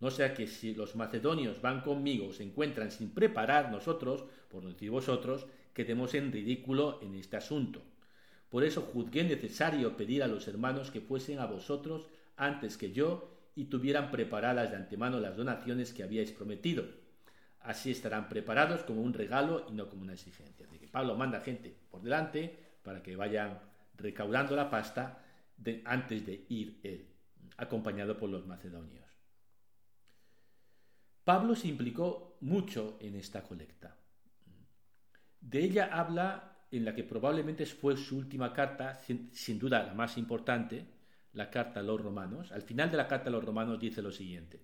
No 0.00 0.10
sea 0.10 0.34
que 0.34 0.46
si 0.46 0.74
los 0.74 0.96
macedonios 0.96 1.60
van 1.60 1.82
conmigo 1.82 2.32
se 2.32 2.44
encuentran 2.44 2.90
sin 2.90 3.10
preparar 3.10 3.70
nosotros, 3.70 4.24
por 4.48 4.62
no 4.62 4.70
decir 4.70 4.90
vosotros, 4.90 5.46
quedemos 5.74 6.14
en 6.14 6.32
ridículo 6.32 7.00
en 7.02 7.14
este 7.16 7.36
asunto. 7.36 7.82
Por 8.48 8.64
eso 8.64 8.82
juzgué 8.82 9.24
necesario 9.24 9.96
pedir 9.96 10.22
a 10.22 10.28
los 10.28 10.48
hermanos 10.48 10.90
que 10.90 11.00
fuesen 11.00 11.38
a 11.38 11.46
vosotros 11.46 12.08
antes 12.40 12.76
que 12.76 12.92
yo 12.92 13.30
y 13.54 13.66
tuvieran 13.66 14.10
preparadas 14.10 14.70
de 14.70 14.76
antemano 14.76 15.20
las 15.20 15.36
donaciones 15.36 15.92
que 15.92 16.02
habíais 16.02 16.32
prometido. 16.32 16.84
Así 17.60 17.90
estarán 17.90 18.28
preparados 18.28 18.82
como 18.82 19.02
un 19.02 19.12
regalo 19.12 19.66
y 19.68 19.72
no 19.72 19.88
como 19.88 20.02
una 20.02 20.14
exigencia. 20.14 20.66
que 20.66 20.88
Pablo 20.88 21.14
manda 21.14 21.40
gente 21.40 21.76
por 21.90 22.02
delante 22.02 22.56
para 22.82 23.02
que 23.02 23.16
vayan 23.16 23.58
recaudando 23.96 24.56
la 24.56 24.70
pasta 24.70 25.22
antes 25.84 26.24
de 26.24 26.46
ir 26.48 26.80
él, 26.82 27.06
acompañado 27.58 28.16
por 28.16 28.30
los 28.30 28.46
macedonios. 28.46 29.04
Pablo 31.24 31.54
se 31.54 31.68
implicó 31.68 32.38
mucho 32.40 32.96
en 33.00 33.14
esta 33.16 33.42
colecta. 33.42 33.94
De 35.40 35.60
ella 35.62 35.90
habla 35.92 36.50
en 36.70 36.84
la 36.84 36.94
que 36.94 37.04
probablemente 37.04 37.66
fue 37.66 37.96
su 37.96 38.16
última 38.16 38.52
carta, 38.52 38.94
sin, 39.32 39.58
duda 39.58 39.84
la 39.84 39.94
más 39.94 40.16
importante, 40.16 40.86
la 41.32 41.50
carta 41.50 41.80
a 41.80 41.82
los 41.82 42.00
romanos. 42.00 42.52
Al 42.52 42.62
final 42.62 42.90
de 42.90 42.96
la 42.96 43.08
carta 43.08 43.28
a 43.28 43.32
los 43.32 43.44
romanos 43.44 43.78
dice 43.78 44.02
lo 44.02 44.10
siguiente. 44.10 44.62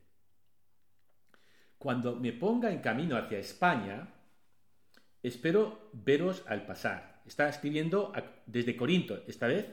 Cuando 1.78 2.16
me 2.16 2.32
ponga 2.32 2.70
en 2.70 2.80
camino 2.80 3.16
hacia 3.16 3.38
España, 3.38 4.08
espero 5.22 5.90
veros 5.92 6.42
al 6.46 6.64
pasar. 6.66 7.22
Está 7.26 7.48
escribiendo 7.48 8.12
desde 8.46 8.76
Corinto, 8.76 9.22
esta 9.26 9.46
vez 9.46 9.66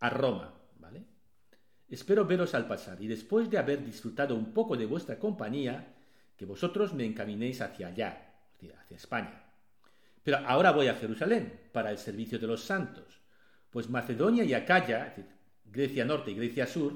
a 0.00 0.10
Roma, 0.10 0.54
¿vale? 0.78 1.04
Espero 1.88 2.26
veros 2.26 2.54
al 2.54 2.66
pasar 2.66 3.00
y 3.00 3.06
después 3.06 3.48
de 3.48 3.58
haber 3.58 3.84
disfrutado 3.84 4.34
un 4.34 4.52
poco 4.52 4.76
de 4.76 4.86
vuestra 4.86 5.18
compañía, 5.18 5.94
que 6.36 6.44
vosotros 6.44 6.92
me 6.92 7.06
encaminéis 7.06 7.62
hacia 7.62 7.88
allá, 7.88 8.34
hacia 8.78 8.96
España. 8.96 9.42
Pero 10.22 10.38
ahora 10.38 10.72
voy 10.72 10.88
a 10.88 10.94
Jerusalén 10.94 11.68
para 11.72 11.90
el 11.90 11.98
servicio 11.98 12.38
de 12.38 12.48
los 12.48 12.62
santos, 12.62 13.20
pues 13.70 13.88
Macedonia 13.88 14.44
y 14.44 14.52
Acaya, 14.52 15.14
Grecia 15.70 16.04
Norte 16.04 16.30
y 16.30 16.34
Grecia 16.34 16.66
Sur, 16.66 16.94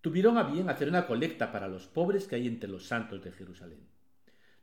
tuvieron 0.00 0.38
a 0.38 0.44
bien 0.44 0.68
hacer 0.68 0.88
una 0.88 1.06
colecta 1.06 1.52
para 1.52 1.68
los 1.68 1.86
pobres 1.86 2.26
que 2.26 2.36
hay 2.36 2.46
entre 2.46 2.68
los 2.68 2.86
santos 2.86 3.22
de 3.22 3.32
Jerusalén. 3.32 3.86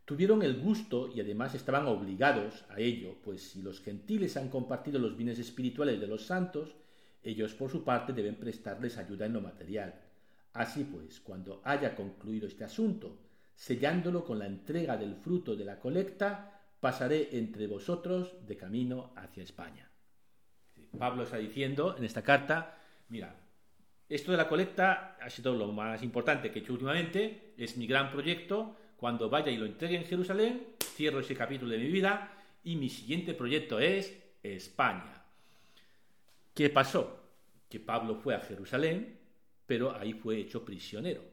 Tuvieron 0.06 0.42
el 0.42 0.60
gusto 0.60 1.08
y 1.14 1.22
además 1.22 1.54
estaban 1.54 1.86
obligados 1.86 2.66
a 2.70 2.80
ello, 2.80 3.18
pues 3.24 3.52
si 3.52 3.62
los 3.62 3.80
gentiles 3.80 4.38
han 4.38 4.50
compartido 4.50 5.00
los 5.00 5.16
bienes 5.16 5.38
espirituales 5.38 6.00
de 6.00 6.08
los 6.08 6.26
santos, 6.26 6.76
ellos 7.22 7.54
por 7.54 7.70
su 7.70 7.84
parte 7.84 8.14
deben 8.14 8.36
prestarles 8.36 8.98
ayuda 8.98 9.28
en 9.28 9.34
lo 9.34 9.42
material. 9.42 10.02
Así 10.54 10.84
pues, 10.84 11.20
cuando 11.20 11.62
haya 11.64 11.96
concluido 11.96 12.48
este 12.48 12.64
asunto, 12.64 13.20
sellándolo 13.54 14.26
con 14.26 14.40
la 14.40 14.48
entrega 14.48 14.98
del 14.98 15.16
fruto 15.16 15.56
de 15.56 15.66
la 15.66 15.80
colecta, 15.80 16.60
pasaré 16.80 17.38
entre 17.38 17.68
vosotros 17.68 18.36
de 18.48 18.58
camino 18.58 19.14
hacia 19.16 19.44
España. 19.44 19.92
Pablo 20.98 21.24
está 21.24 21.38
diciendo 21.38 21.96
en 21.98 22.04
esta 22.04 22.24
carta, 22.24 22.79
mira, 23.10 23.36
esto 24.08 24.32
de 24.32 24.38
la 24.38 24.48
colecta 24.48 25.18
ha 25.22 25.30
sido 25.30 25.54
lo 25.54 25.72
más 25.72 26.02
importante 26.02 26.52
que 26.52 26.60
he 26.60 26.62
hecho 26.62 26.74
últimamente, 26.74 27.54
es 27.58 27.78
mi 27.78 27.86
gran 27.86 28.12
proyecto, 28.12 28.76
cuando 28.98 29.30
vaya 29.30 29.52
y 29.52 29.58
lo 29.58 29.66
entregue 29.66 29.98
en 29.98 30.06
Jerusalén, 30.06 30.76
cierro 30.84 31.20
ese 31.20 31.36
capítulo 31.36 31.72
de 31.72 31.78
mi 31.78 31.90
vida 31.90 32.34
y 32.64 32.76
mi 32.76 32.90
siguiente 32.90 33.34
proyecto 33.34 33.80
es 33.80 34.18
España. 34.44 35.24
¿Qué 36.54 36.70
pasó? 36.70 37.20
Que 37.70 37.80
Pablo 37.80 38.16
fue 38.16 38.36
a 38.36 38.40
Jerusalén, 38.42 39.20
pero 39.66 39.96
ahí 39.96 40.14
fue 40.14 40.40
hecho 40.40 40.66
prisionero. 40.66 41.24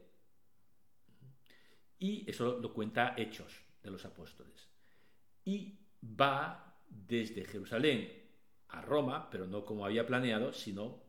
Y 1.99 2.31
eso 2.31 2.59
lo 2.61 2.73
cuenta 2.73 3.15
Hechos 3.17 3.53
de 3.83 3.91
los 3.91 4.05
Apóstoles 4.05 4.69
y 5.47 5.79
va 6.03 6.75
desde 6.89 7.45
Jerusalén 7.45 8.13
a 8.69 8.83
Roma, 8.83 9.31
pero 9.31 9.47
no 9.47 9.65
como 9.65 9.87
había 9.87 10.07
planeado, 10.07 10.53
sino 10.53 11.06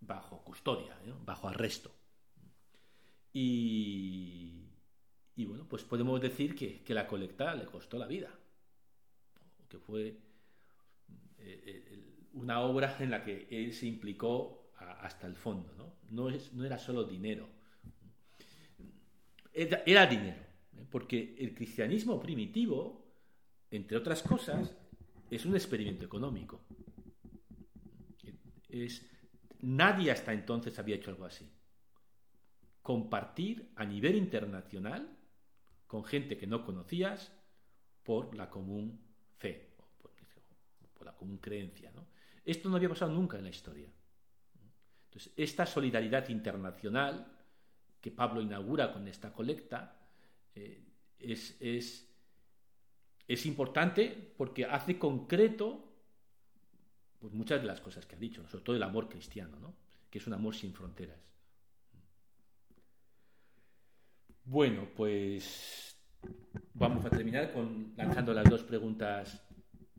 bajo 0.00 0.42
custodia, 0.42 0.98
bajo 1.24 1.48
arresto. 1.48 1.94
Y, 3.32 4.66
bueno, 5.36 5.66
pues 5.68 5.84
podemos 5.84 6.20
decir 6.20 6.54
que, 6.54 6.82
la 6.94 7.06
colecta 7.06 7.54
le 7.54 7.66
costó 7.66 7.98
la 7.98 8.06
vida, 8.06 8.30
que 9.68 9.78
fue 9.78 10.08
eh, 10.08 10.16
eh, 11.38 12.28
una 12.34 12.60
obra 12.60 12.96
en 13.00 13.10
la 13.10 13.22
que 13.22 13.46
él 13.50 13.72
se 13.72 13.86
implicó 13.86 14.72
hasta 14.78 15.26
el 15.26 15.36
fondo. 15.36 15.94
¿no? 16.10 16.28
Es, 16.28 16.52
no 16.52 16.64
era 16.64 16.78
solo 16.78 17.04
dinero, 17.04 17.48
era 19.52 20.06
dinero, 20.06 20.40
¿eh? 20.76 20.86
porque 20.90 21.36
el 21.38 21.54
cristianismo 21.54 22.20
primitivo 22.20 23.00
entre 23.70 23.96
otras 23.96 24.22
cosas, 24.22 24.74
es 25.30 25.46
un 25.46 25.54
experimento 25.54 26.04
económico. 26.04 26.60
Es, 28.68 29.06
nadie 29.62 30.10
hasta 30.10 30.32
entonces 30.32 30.78
había 30.78 30.96
hecho 30.96 31.10
algo 31.10 31.24
así. 31.24 31.50
Compartir 32.82 33.72
a 33.76 33.84
nivel 33.84 34.16
internacional 34.16 35.16
con 35.86 36.04
gente 36.04 36.36
que 36.36 36.46
no 36.46 36.64
conocías 36.64 37.32
por 38.02 38.34
la 38.34 38.48
común 38.48 39.00
fe, 39.38 39.74
por, 40.94 41.04
la 41.04 41.16
común 41.16 41.38
creencia. 41.38 41.90
¿no? 41.92 42.06
Esto 42.44 42.68
no 42.68 42.76
había 42.76 42.88
pasado 42.88 43.12
nunca 43.12 43.38
en 43.38 43.44
la 43.44 43.50
historia. 43.50 43.88
Entonces, 45.04 45.32
esta 45.36 45.66
solidaridad 45.66 46.28
internacional 46.28 47.26
que 48.00 48.10
Pablo 48.10 48.40
inaugura 48.40 48.92
con 48.92 49.08
esta 49.08 49.32
colecta 49.32 49.96
eh, 50.54 50.84
es 51.18 52.06
importante 53.46 54.32
porque 54.36 54.64
hace 54.64 54.98
concreto 54.98 55.89
pues, 57.20 57.32
muchas 57.32 57.60
de 57.60 57.66
las 57.66 57.80
cosas 57.80 58.06
que 58.06 58.16
ha 58.16 58.18
dicho, 58.18 58.46
sobre 58.48 58.64
todo 58.64 58.76
el 58.76 58.82
amor 58.82 59.08
cristiano, 59.08 59.58
¿no? 59.60 59.74
que 60.10 60.18
es 60.18 60.26
un 60.26 60.34
amor 60.34 60.54
sin 60.54 60.72
fronteras. 60.72 61.18
Bueno, 64.44 64.88
pues 64.96 65.96
vamos 66.74 67.04
a 67.04 67.10
terminar 67.10 67.52
con 67.52 67.92
lanzando 67.96 68.34
las 68.34 68.48
dos 68.48 68.64
preguntas 68.64 69.46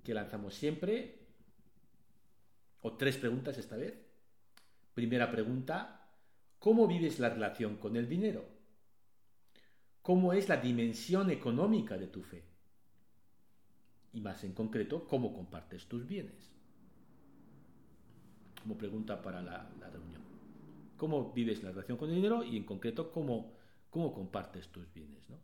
que 0.04 0.14
lanzamos 0.14 0.54
siempre, 0.54 1.20
o 2.82 2.98
tres 2.98 3.18
preguntas 3.18 3.58
esta 3.58 3.78
vez. 3.78 3.94
Primera 4.94 5.32
pregunta, 5.32 6.10
¿cómo 6.60 6.88
vives 6.88 7.20
la 7.20 7.30
relación 7.30 7.78
con 7.78 7.96
el 7.96 8.10
dinero? 8.10 8.46
¿Cómo 10.02 10.34
es 10.34 10.50
la 10.50 10.58
dimensión 10.58 11.30
económica 11.30 11.98
de 11.98 12.08
tu 12.08 12.24
fe? 12.24 12.52
y 14.14 14.22
más 14.22 14.44
en 14.44 14.54
concreto, 14.54 15.08
cómo 15.08 15.34
compartes 15.34 15.88
tus 15.88 16.08
bienes. 16.08 16.52
Como 18.62 18.78
pregunta 18.78 19.22
para 19.22 19.42
la, 19.42 19.70
reunión. 19.92 20.22
¿Cómo 20.98 21.34
vives 21.34 21.64
la 21.64 21.72
relación 21.72 21.98
con 21.98 22.10
el 22.10 22.16
dinero 22.16 22.44
y 22.44 22.58
en 22.58 22.64
concreto 22.64 23.12
cómo, 23.12 23.54
cómo 23.90 24.14
compartes 24.14 24.68
tus 24.70 24.94
bienes? 24.94 25.28
¿no? 25.30 25.38